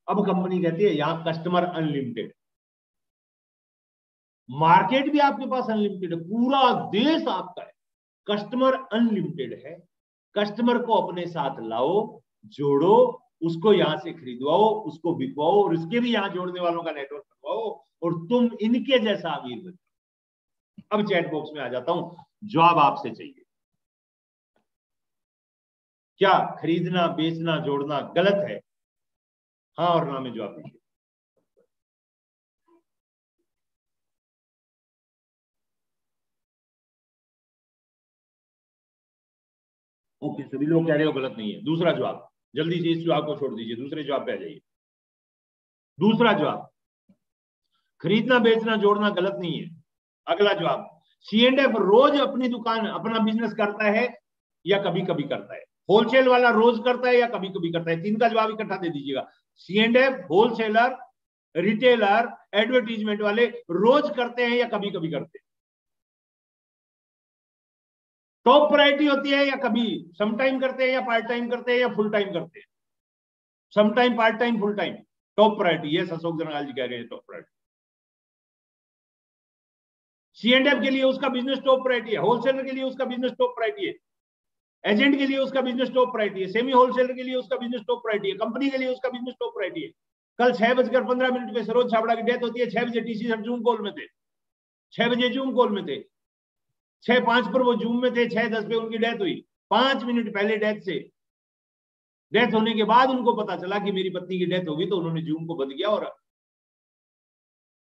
[0.08, 2.32] अब कंपनी कहती है, यहाँ कस्टमर अनलिमिटेड।
[4.48, 7.72] मार्केट भी आपके पास अनलिमिटेड है, पूरा देश आपका है।
[8.26, 9.74] कस्टमर अनलिमिटेड है।
[10.36, 16.12] कस्टमर को अपने साथ लाओ, जोड़ो, उसको यहाँ से खरीदवाओ, उसको बिकवाओ और उसके भी
[16.12, 17.68] यहाँ जोड़ने वालों का नेटवर्क बनवाओ
[18.02, 19.76] और तुम इनके जैसा अमीर बनो
[20.92, 23.44] अब चैट बॉक्स में आ जाता हूँ। जवाब आपसे चाहिए।
[26.18, 28.60] क्या खरीदना, बेचना, जोड़ना गलत है?
[29.78, 30.80] हाँ और ना में जवाब दीजिए।
[40.22, 43.26] ओके, सभी लोग कह रहे हो गलत नहीं है। दूसरा जवाब। जल्दी से इस जवाब
[43.26, 44.60] को छोड़ दीजिए, दूसरे जवाब पे आ जाइए।
[46.00, 46.70] दूसरा जवाब।
[48.00, 49.82] खरीदना, बेचना, जोड़ना गलत नहीं है।
[50.26, 54.08] अगला जवाब। सी एंड एफ़ रोज अपनी दुकान, अपना बिज़नेस करता है
[54.66, 55.60] या कभी कभी करता है?
[55.88, 58.02] होलसेल वाला रोज करता है या कभी कभी करता है?
[58.02, 60.96] तीन का जवाब इकट्ठा दे दीजिएगा। C and F wholesaler
[61.54, 65.44] retailer advertisement वाले रोज करते हैं या कभी कभी करते हैं?
[68.46, 69.86] टॉप प्रायोरिटी होती है या कभी
[70.18, 72.66] समटाइम करते हैं या पार्ट टाइम करते हैं या फुल टाइम करते हैं?
[73.74, 74.94] Sometime part time full time
[75.38, 77.59] top priority ये अशोक जनगाल जी कह रहे हैं top priority
[80.42, 83.32] C and F के लिए उसका बिज़नेस टॉप प्रायोरिटी है होलसेलर के लिए उसका बिज़नेस
[83.38, 83.94] टॉप प्रायोरिटी है
[84.84, 88.02] एजेंट के लिए उसका बिज़नेस टॉप प्रायोरिटी है सेमी होलसेलर के लिए उसका बिज़नेस टॉप
[88.02, 89.92] प्रायोरिटी है कंपनी के लिए उसका बिज़नेस टॉप प्रायोरिटी है।
[90.38, 93.28] कल छह बजकर पंद्रह मिनट पे सरोज छाबड़ा की डेथ होती है, छह बजे टीसी
[93.28, 94.06] सर जूम कॉल में थे।
[94.94, 96.00] छह बजे जूम कॉल में थे।
[97.04, 99.34] छह पाँच पर वो जूम में थे, छह दस पे उनकी डेथ हुई।
[99.70, 100.98] पाँच मिनट पहले डेथ से।
[102.32, 105.22] डेथ होने के बाद उनको पता चला कि मेरी पत्नी की डेथ होगी तो उन्होंने
[105.22, 106.04] जूम को बंद किया और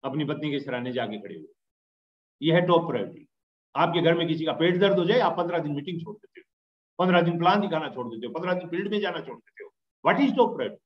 [0.03, 1.47] अपनी पत्नी के सराहने जाके खड़े हुए।
[2.41, 3.25] यह है टॉप प्रायोरिटी
[3.75, 6.39] आपके घर में किसी का पेट दर्द हो जाए, आप पंद्रह दिन मीटिंग छोड़ देते
[6.39, 6.45] हो।
[6.99, 9.69] पंद्रह दिन प्लान दिखाना छोड़ देते हो। पंद्रह दिन फ़ील्ड में जाना छोड़ देते हो।
[10.05, 10.81] व्हाट इज़ टॉप प्रायोरिटी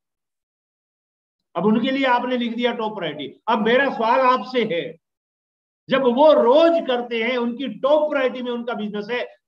[1.55, 4.95] अब उनके लिए आपने लिख दिया टॉप प्रायोरिटी अब मेरा सवाल आपसे है,
[5.89, 9.23] जब वो रोज करते हैं, उनकी टॉप प्रायोरिटी में उनका बिज़नेस है